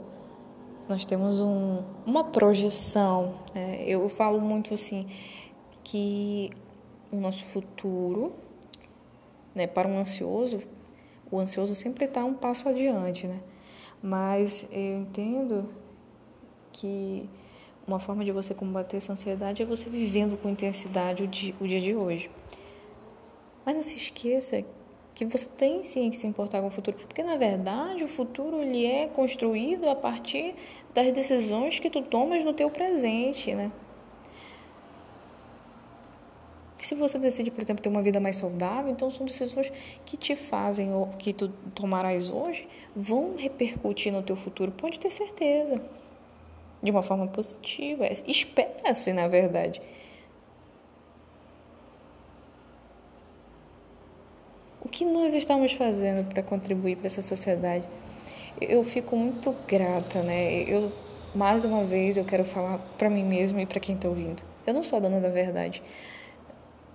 nós 0.87 1.03
temos 1.03 1.41
um, 1.41 1.81
uma 2.05 2.25
projeção. 2.25 3.33
Né? 3.55 3.83
Eu 3.87 4.07
falo 4.07 4.39
muito 4.39 4.71
assim 4.71 5.07
que 5.83 6.51
o 7.11 7.15
nosso 7.15 7.43
futuro, 7.45 8.33
né? 9.53 9.65
Para 9.65 9.87
um 9.87 9.97
ansioso, 9.97 10.61
o 11.31 11.39
ansioso 11.39 11.73
sempre 11.73 12.05
está 12.05 12.23
um 12.23 12.35
passo 12.35 12.69
adiante, 12.69 13.25
né? 13.25 13.39
Mas 14.05 14.67
eu 14.71 14.99
entendo 14.99 15.67
que 16.71 17.27
uma 17.87 17.99
forma 17.99 18.23
de 18.23 18.31
você 18.31 18.53
combater 18.53 18.97
essa 18.97 19.11
ansiedade 19.11 19.63
é 19.63 19.65
você 19.65 19.89
vivendo 19.89 20.37
com 20.37 20.47
intensidade 20.47 21.23
o 21.23 21.27
dia, 21.27 21.55
o 21.59 21.67
dia 21.67 21.79
de 21.79 21.95
hoje. 21.95 22.29
Mas 23.65 23.73
não 23.73 23.81
se 23.81 23.97
esqueça 23.97 24.63
que 25.15 25.25
você 25.25 25.47
tem 25.47 25.83
sim 25.83 26.11
que 26.11 26.17
se 26.17 26.27
importar 26.27 26.61
com 26.61 26.67
o 26.67 26.69
futuro, 26.69 26.95
porque 26.95 27.23
na 27.23 27.35
verdade 27.35 28.03
o 28.03 28.07
futuro 28.07 28.61
ele 28.61 28.85
é 28.85 29.07
construído 29.07 29.89
a 29.89 29.95
partir 29.95 30.53
das 30.93 31.11
decisões 31.11 31.79
que 31.79 31.89
tu 31.89 32.03
tomas 32.03 32.43
no 32.43 32.53
teu 32.53 32.69
presente, 32.69 33.55
né? 33.55 33.71
Se 36.85 36.93
você 36.93 37.17
decide, 37.17 37.49
por 37.49 37.63
exemplo, 37.63 37.81
ter 37.81 37.89
uma 37.89 38.03
vida 38.03 38.19
mais 38.19 38.35
saudável, 38.35 38.91
então 38.91 39.09
são 39.09 39.25
decisões 39.25 39.73
que 40.05 40.15
te 40.15 40.35
fazem 40.35 40.93
ou 40.93 41.07
que 41.17 41.33
tu 41.33 41.47
tomarás 41.73 42.29
hoje 42.29 42.67
vão 42.95 43.35
repercutir 43.35 44.13
no 44.13 44.21
teu 44.21 44.35
futuro, 44.35 44.71
pode 44.71 44.99
ter 44.99 45.09
certeza 45.09 45.81
de 46.83 46.91
uma 46.91 47.01
forma 47.01 47.25
positiva. 47.25 48.05
Espera-se, 48.27 49.11
na 49.13 49.27
verdade. 49.27 49.81
O 54.79 54.87
que 54.87 55.05
nós 55.05 55.33
estamos 55.33 55.71
fazendo 55.71 56.29
para 56.29 56.43
contribuir 56.43 56.97
para 56.97 57.07
essa 57.07 57.23
sociedade? 57.23 57.83
Eu 58.61 58.83
fico 58.83 59.15
muito 59.15 59.55
grata, 59.67 60.21
né? 60.21 60.61
Eu 60.69 60.91
mais 61.33 61.65
uma 61.65 61.83
vez 61.83 62.15
eu 62.15 62.23
quero 62.23 62.45
falar 62.45 62.77
para 62.95 63.09
mim 63.09 63.23
mesma 63.23 63.59
e 63.63 63.65
para 63.65 63.79
quem 63.79 63.95
está 63.95 64.07
ouvindo. 64.07 64.43
Eu 64.67 64.73
não 64.75 64.83
sou 64.83 64.97
a 64.97 64.99
dona 64.99 65.19
da 65.19 65.29
verdade. 65.29 65.81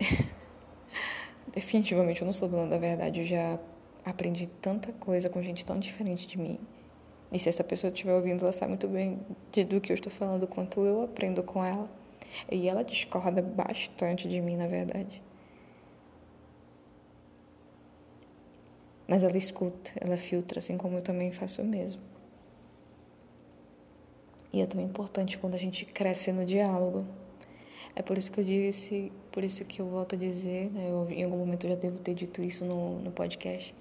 Definitivamente 1.52 2.22
eu 2.22 2.26
não 2.26 2.32
sou 2.32 2.48
dona 2.48 2.66
da 2.68 2.78
verdade. 2.78 3.20
Eu 3.20 3.26
já 3.26 3.58
aprendi 4.04 4.46
tanta 4.46 4.92
coisa 4.92 5.28
com 5.28 5.42
gente 5.42 5.64
tão 5.64 5.78
diferente 5.78 6.26
de 6.26 6.38
mim. 6.38 6.58
E 7.32 7.38
se 7.38 7.48
essa 7.48 7.62
pessoa 7.62 7.92
estiver 7.92 8.14
ouvindo, 8.14 8.42
ela 8.42 8.52
sabe 8.52 8.70
muito 8.70 8.88
bem 8.88 9.20
de, 9.52 9.64
do 9.64 9.80
que 9.80 9.92
eu 9.92 9.94
estou 9.94 10.10
falando, 10.10 10.46
quanto 10.46 10.80
eu 10.80 11.02
aprendo 11.02 11.42
com 11.42 11.64
ela. 11.64 11.88
E 12.50 12.68
ela 12.68 12.82
discorda 12.82 13.42
bastante 13.42 14.28
de 14.28 14.40
mim, 14.40 14.56
na 14.56 14.66
verdade. 14.66 15.22
Mas 19.06 19.22
ela 19.24 19.36
escuta, 19.36 19.92
ela 20.00 20.16
filtra, 20.16 20.60
assim 20.60 20.76
como 20.76 20.96
eu 20.98 21.02
também 21.02 21.32
faço 21.32 21.62
o 21.62 21.64
mesmo. 21.64 22.00
E 24.52 24.60
é 24.60 24.66
tão 24.66 24.80
importante 24.80 25.38
quando 25.38 25.54
a 25.54 25.58
gente 25.58 25.84
cresce 25.84 26.32
no 26.32 26.44
diálogo. 26.44 27.04
É 28.00 28.02
por 28.02 28.16
isso 28.16 28.30
que 28.30 28.40
eu 28.40 28.44
disse, 28.44 29.12
por 29.30 29.44
isso 29.44 29.62
que 29.62 29.78
eu 29.82 29.86
volto 29.86 30.14
a 30.14 30.18
dizer, 30.18 30.70
né, 30.72 30.86
eu, 30.88 31.06
em 31.10 31.22
algum 31.22 31.36
momento 31.36 31.66
eu 31.66 31.72
já 31.72 31.76
devo 31.76 31.98
ter 31.98 32.14
dito 32.14 32.42
isso 32.42 32.64
no, 32.64 32.98
no 33.00 33.10
podcast 33.10 33.74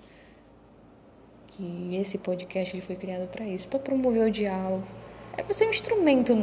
que 1.47 1.95
esse 1.95 2.17
podcast 2.17 2.75
ele 2.75 2.81
foi 2.81 2.97
criado 2.97 3.29
para 3.29 3.45
isso, 3.45 3.69
para 3.69 3.79
promover 3.79 4.27
o 4.27 4.29
diálogo. 4.29 4.83
É 5.37 5.41
para 5.41 5.53
ser 5.53 5.67
um 5.67 5.69
instrumento 5.69 6.35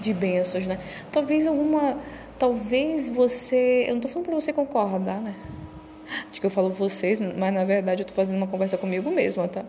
de 0.00 0.14
bênçãos, 0.14 0.64
né? 0.64 0.78
Talvez 1.10 1.44
alguma, 1.44 1.98
talvez 2.38 3.10
você, 3.10 3.86
eu 3.88 3.94
não 3.94 4.00
tô 4.00 4.06
falando 4.06 4.26
para 4.26 4.36
você 4.36 4.52
concordar, 4.52 5.20
né? 5.20 5.34
Acho 6.30 6.40
que 6.40 6.46
eu 6.46 6.50
falo 6.50 6.70
vocês, 6.70 7.20
mas 7.20 7.52
na 7.52 7.64
verdade 7.64 8.02
eu 8.02 8.06
tô 8.06 8.14
fazendo 8.14 8.36
uma 8.36 8.46
conversa 8.46 8.78
comigo 8.78 9.10
mesma, 9.10 9.48
tá? 9.48 9.64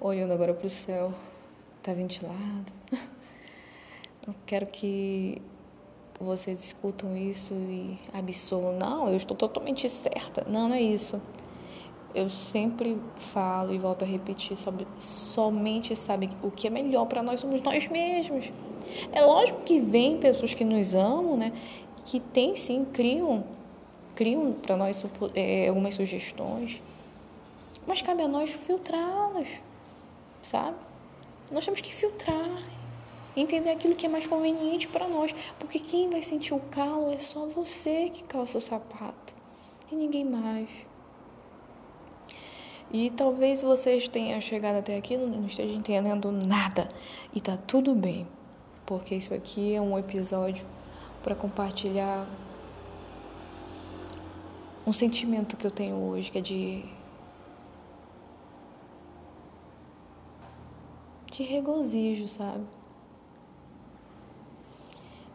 Olhando 0.00 0.32
agora 0.32 0.54
pro 0.54 0.70
céu, 0.70 1.12
tá 1.82 1.92
ventilado. 1.92 2.72
Eu 4.26 4.34
quero 4.44 4.66
que 4.66 5.40
vocês 6.20 6.62
escutam 6.62 7.16
isso 7.16 7.54
e 7.54 7.98
absorvam. 8.12 8.78
Não, 8.78 9.08
eu 9.08 9.16
estou 9.16 9.36
totalmente 9.36 9.88
certa. 9.88 10.44
Não, 10.48 10.68
não 10.68 10.74
é 10.74 10.82
isso 10.82 11.20
eu 12.14 12.30
sempre 12.30 12.98
falo 13.16 13.72
e 13.72 13.78
volto 13.78 14.02
a 14.02 14.06
repetir 14.06 14.56
sobre 14.56 14.86
somente 14.98 15.94
sabe 15.94 16.30
o 16.42 16.50
que 16.50 16.66
é 16.66 16.70
melhor 16.70 17.06
para 17.06 17.22
nós 17.22 17.40
somos 17.40 17.60
nós 17.60 17.86
mesmos. 17.88 18.50
É 19.12 19.22
lógico 19.22 19.60
que 19.62 19.78
vem 19.80 20.18
pessoas 20.18 20.54
que 20.54 20.64
nos 20.64 20.94
amam, 20.94 21.36
né? 21.36 21.52
Que 22.04 22.18
tem 22.18 22.56
sim 22.56 22.84
criam 22.84 23.44
criam 24.14 24.52
para 24.52 24.76
nós 24.76 25.04
é, 25.32 25.68
algumas 25.68 25.94
sugestões, 25.94 26.82
mas 27.86 28.02
cabe 28.02 28.22
a 28.22 28.26
nós 28.26 28.50
filtrá-las, 28.50 29.46
sabe? 30.42 30.76
Nós 31.52 31.64
temos 31.64 31.80
que 31.80 31.94
filtrar, 31.94 32.64
entender 33.36 33.70
aquilo 33.70 33.94
que 33.94 34.06
é 34.06 34.08
mais 34.08 34.26
conveniente 34.26 34.88
para 34.88 35.08
nós, 35.08 35.34
porque 35.58 35.78
quem 35.78 36.10
vai 36.10 36.22
sentir 36.22 36.54
o 36.54 36.60
calo 36.70 37.12
é 37.12 37.18
só 37.18 37.46
você 37.46 38.08
que 38.08 38.24
calça 38.24 38.58
o 38.58 38.60
sapato 38.60 39.34
e 39.90 39.94
ninguém 39.94 40.24
mais. 40.24 40.68
E 42.90 43.10
talvez 43.10 43.62
vocês 43.62 44.08
tenham 44.08 44.40
chegado 44.40 44.76
até 44.76 44.96
aqui 44.96 45.16
não 45.16 45.46
estejam 45.46 45.76
entendendo 45.76 46.32
nada. 46.32 46.88
E 47.34 47.40
tá 47.40 47.56
tudo 47.56 47.94
bem, 47.94 48.24
porque 48.86 49.14
isso 49.14 49.34
aqui 49.34 49.74
é 49.74 49.80
um 49.80 49.98
episódio 49.98 50.66
para 51.22 51.34
compartilhar 51.34 52.26
um 54.86 54.92
sentimento 54.92 55.56
que 55.56 55.66
eu 55.66 55.70
tenho 55.70 55.96
hoje, 55.96 56.30
que 56.30 56.38
é 56.38 56.40
de 56.40 56.84
de 61.30 61.42
regozijo, 61.42 62.26
sabe? 62.26 62.64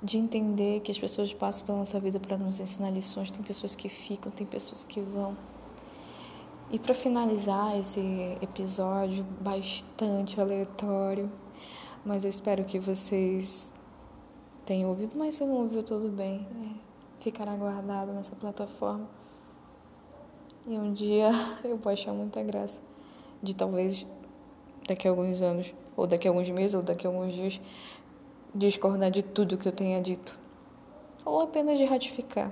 De 0.03 0.17
entender 0.17 0.81
que 0.81 0.91
as 0.91 0.99
pessoas 0.99 1.33
passam 1.33 1.65
pela 1.65 1.77
nossa 1.77 1.99
vida 1.99 2.19
para 2.19 2.37
nos 2.37 2.59
ensinar 2.59 2.89
lições, 2.89 3.31
tem 3.31 3.41
pessoas 3.41 3.73
que 3.73 3.87
ficam, 3.87 4.31
tem 4.31 4.45
pessoas 4.45 4.83
que 4.83 4.99
vão. 4.99 5.37
E 6.69 6.77
para 6.77 6.93
finalizar 6.93 7.77
esse 7.79 8.01
episódio 8.41 9.23
bastante 9.39 10.41
aleatório, 10.41 11.31
mas 12.03 12.23
eu 12.25 12.29
espero 12.29 12.65
que 12.65 12.79
vocês 12.79 13.71
tenham 14.65 14.89
ouvido, 14.89 15.13
mas 15.15 15.35
se 15.35 15.45
não 15.45 15.55
ouviu, 15.55 15.83
tudo 15.83 16.09
bem. 16.09 16.45
É, 16.65 17.23
ficará 17.23 17.55
guardado 17.55 18.11
nessa 18.11 18.35
plataforma. 18.35 19.07
E 20.65 20.77
um 20.77 20.93
dia 20.93 21.29
eu 21.63 21.77
vou 21.77 21.91
achar 21.91 22.13
muita 22.13 22.41
graça 22.41 22.81
de 23.41 23.55
talvez 23.55 24.07
daqui 24.87 25.07
a 25.07 25.11
alguns 25.11 25.41
anos, 25.41 25.73
ou 25.95 26.07
daqui 26.07 26.27
a 26.27 26.31
alguns 26.31 26.49
meses, 26.49 26.73
ou 26.73 26.81
daqui 26.81 27.05
a 27.05 27.09
alguns 27.09 27.33
dias, 27.33 27.59
discordar 28.53 29.11
de 29.11 29.23
tudo 29.23 29.57
que 29.57 29.67
eu 29.67 29.71
tenha 29.71 30.01
dito. 30.01 30.39
Ou 31.25 31.41
apenas 31.41 31.77
de 31.77 31.85
ratificar 31.85 32.51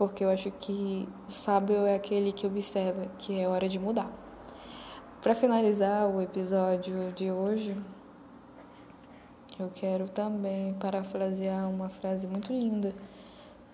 porque 0.00 0.24
eu 0.24 0.30
acho 0.30 0.50
que 0.52 1.06
o 1.28 1.30
sábio 1.30 1.84
é 1.84 1.94
aquele 1.94 2.32
que 2.32 2.46
observa 2.46 3.04
que 3.18 3.38
é 3.38 3.46
hora 3.46 3.68
de 3.68 3.78
mudar. 3.78 4.10
Para 5.20 5.34
finalizar 5.34 6.08
o 6.08 6.22
episódio 6.22 7.12
de 7.12 7.30
hoje, 7.30 7.76
eu 9.58 9.68
quero 9.74 10.08
também 10.08 10.72
parafrasear 10.72 11.68
uma 11.68 11.90
frase 11.90 12.26
muito 12.26 12.50
linda 12.50 12.94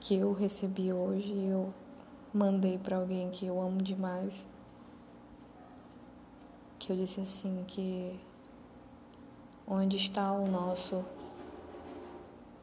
que 0.01 0.17
eu 0.17 0.33
recebi 0.33 0.93
hoje 0.93 1.33
e 1.33 1.47
eu 1.47 1.73
mandei 2.35 2.77
para 2.77 2.97
alguém 2.97 3.31
que 3.31 3.47
eu 3.47 3.61
amo 3.63 3.81
demais. 3.81 4.45
Que 6.77 6.91
eu 6.93 6.97
disse 6.97 7.21
assim 7.21 7.63
que 7.69 8.19
onde 9.67 9.97
está 9.97 10.33
o 10.33 10.47
nosso 10.47 11.05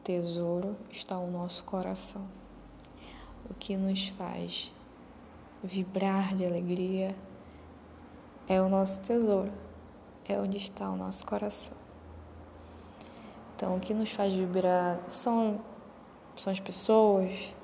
tesouro 0.02 0.76
está 0.90 1.18
o 1.18 1.30
nosso 1.30 1.64
coração 1.64 2.26
o 3.48 3.54
que 3.54 3.76
nos 3.76 4.08
faz 4.08 4.72
vibrar 5.62 6.34
de 6.34 6.44
alegria 6.44 7.14
é 8.46 8.60
o 8.60 8.68
nosso 8.68 9.00
tesouro, 9.00 9.52
é 10.28 10.38
onde 10.38 10.56
está 10.56 10.88
o 10.90 10.96
nosso 10.96 11.26
coração. 11.26 11.76
Então, 13.56 13.76
o 13.76 13.80
que 13.80 13.94
nos 13.94 14.10
faz 14.10 14.32
vibrar 14.34 14.98
são, 15.08 15.60
são 16.36 16.52
as 16.52 16.60
pessoas, 16.60 17.54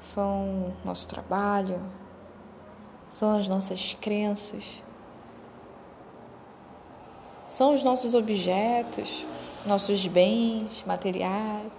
são 0.00 0.72
nosso 0.84 1.08
trabalho, 1.08 1.80
são 3.08 3.36
as 3.36 3.48
nossas 3.48 3.94
crenças, 4.00 4.82
são 7.48 7.74
os 7.74 7.82
nossos 7.82 8.14
objetos, 8.14 9.26
nossos 9.66 10.06
bens 10.06 10.84
materiais 10.86 11.72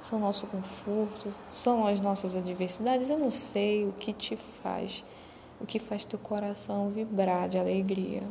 são 0.00 0.20
nosso 0.20 0.46
conforto, 0.46 1.32
são 1.50 1.86
as 1.86 2.00
nossas 2.00 2.36
adversidades. 2.36 3.10
Eu 3.10 3.18
não 3.18 3.30
sei 3.30 3.84
o 3.84 3.92
que 3.92 4.12
te 4.12 4.36
faz, 4.36 5.04
o 5.60 5.66
que 5.66 5.78
faz 5.78 6.04
teu 6.04 6.18
coração 6.18 6.90
vibrar 6.90 7.48
de 7.48 7.58
alegria. 7.58 8.22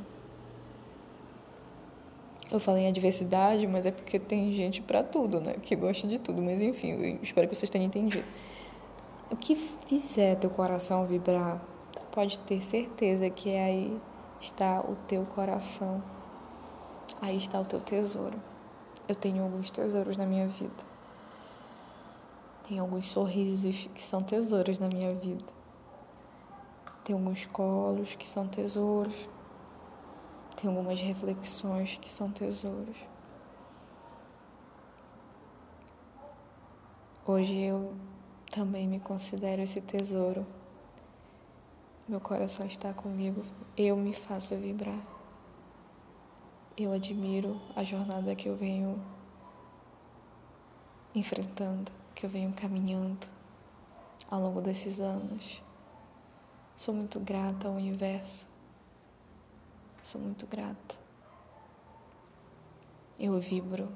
Eu 2.50 2.60
falei 2.60 2.84
em 2.84 2.88
adversidade, 2.88 3.66
mas 3.68 3.86
é 3.86 3.92
porque 3.92 4.20
tem 4.20 4.54
gente 4.54 4.82
para 4.82 5.04
tudo, 5.04 5.42
né? 5.42 5.56
Que 5.62 5.76
gosta 5.76 6.08
de 6.08 6.20
tudo. 6.20 6.42
Mas 6.42 6.62
enfim, 6.62 6.92
eu 6.92 7.20
espero 7.22 7.48
que 7.48 7.56
vocês 7.56 7.70
tenham 7.70 7.88
entendido. 7.88 8.26
O 9.30 9.36
que 9.36 9.56
fizer 9.56 10.36
teu 10.36 10.50
coração 10.50 11.06
vibrar, 11.06 11.60
pode 12.12 12.38
ter 12.40 12.62
certeza 12.62 13.30
que 13.30 13.50
aí 13.50 14.00
está 14.40 14.80
o 14.80 14.96
teu 15.08 15.26
coração. 15.26 16.02
Aí 17.22 17.38
está 17.38 17.59
o 17.59 17.66
teu 17.66 17.80
tesouro. 17.80 18.41
Eu 19.07 19.16
tenho 19.16 19.43
alguns 19.43 19.70
tesouros 19.70 20.18
na 20.18 20.26
minha 20.26 20.47
vida 20.47 20.84
Tem 22.68 22.80
alguns 22.80 23.05
sorrisos 23.05 23.88
que 23.93 24.01
são 24.01 24.24
tesouros 24.24 24.80
na 24.80 24.88
minha 24.88 25.11
vida. 25.11 25.45
Tem 27.03 27.16
alguns 27.16 27.45
colos 27.45 28.16
que 28.16 28.28
são 28.28 28.47
tesouros. 28.47 29.30
Tem 30.55 30.70
algumas 30.70 30.99
reflexões 30.99 31.97
que 31.97 32.11
são 32.11 32.32
tesouros. 32.32 32.97
Hoje 37.28 37.55
eu 37.59 37.93
também 38.51 38.88
me 38.88 38.99
considero 38.99 39.61
esse 39.61 39.82
tesouro. 39.82 40.45
Meu 42.07 42.20
coração 42.20 42.66
está 42.66 42.93
comigo, 42.93 43.41
eu 43.76 43.95
me 43.97 44.13
faço 44.13 44.55
vibrar. 44.55 45.14
Eu 46.78 46.91
admiro 46.91 47.61
a 47.73 47.84
jornada 47.84 48.36
que 48.36 48.49
eu 48.49 48.57
venho 48.57 49.01
enfrentando, 51.15 51.89
que 52.13 52.26
eu 52.26 52.30
venho 52.30 52.51
caminhando 52.53 53.30
ao 54.30 54.41
longo 54.41 54.59
desses 54.59 54.99
anos. 54.99 55.63
Sou 56.76 56.93
muito 56.93 57.17
grata 57.17 57.69
ao 57.69 57.76
universo. 57.76 58.45
Sou 60.03 60.19
muito 60.19 60.45
grata. 60.47 60.95
Eu 63.17 63.39
vibro. 63.39 63.89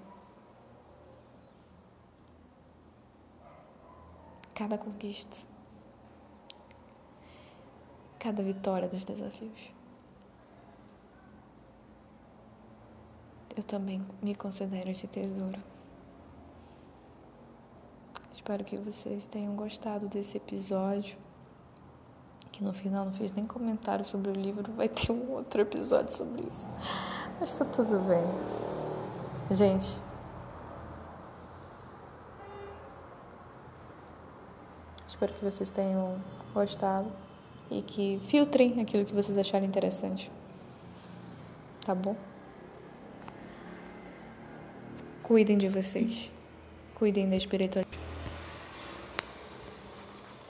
Cada 4.55 4.77
conquista. 4.77 5.35
Cada 8.17 8.41
vitória 8.41 8.87
dos 8.87 9.03
desafios. 9.03 9.78
Eu 13.59 13.63
também 13.63 14.01
me 14.21 14.33
considero 14.33 14.89
esse 14.89 15.05
tesouro. 15.05 15.59
Espero 18.31 18.63
que 18.63 18.77
vocês 18.77 19.25
tenham 19.25 19.53
gostado 19.53 20.07
desse 20.07 20.37
episódio. 20.37 21.17
Que 22.53 22.63
no 22.63 22.71
final 22.71 23.03
não 23.03 23.11
fiz 23.11 23.33
nem 23.33 23.43
comentário 23.43 24.05
sobre 24.05 24.31
o 24.31 24.33
livro, 24.33 24.71
vai 24.71 24.87
ter 24.87 25.11
um 25.11 25.33
outro 25.33 25.59
episódio 25.59 26.15
sobre 26.15 26.43
isso. 26.43 26.69
Mas 27.37 27.53
tá 27.53 27.65
tudo 27.65 27.99
bem. 28.07 28.23
Gente, 29.51 29.99
espero 35.05 35.33
que 35.33 35.43
vocês 35.43 35.69
tenham 35.69 36.17
gostado 36.53 37.11
e 37.69 37.81
que 37.81 38.21
filtrem 38.23 38.79
aquilo 38.79 39.03
que 39.03 39.13
vocês 39.13 39.37
acharem 39.37 39.67
interessante. 39.67 40.31
Tá 41.85 41.93
bom? 41.93 42.15
Cuidem 45.29 45.59
de 45.59 45.67
vocês. 45.67 46.31
Cuidem 46.95 47.29
da 47.29 47.35
espiritualidade. 47.35 47.99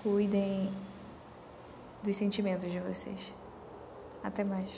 Cuidem 0.01 0.71
dos 2.01 2.15
sentimentos 2.15 2.71
de 2.71 2.79
vocês. 2.79 3.35
Até 4.23 4.45
mais. 4.45 4.71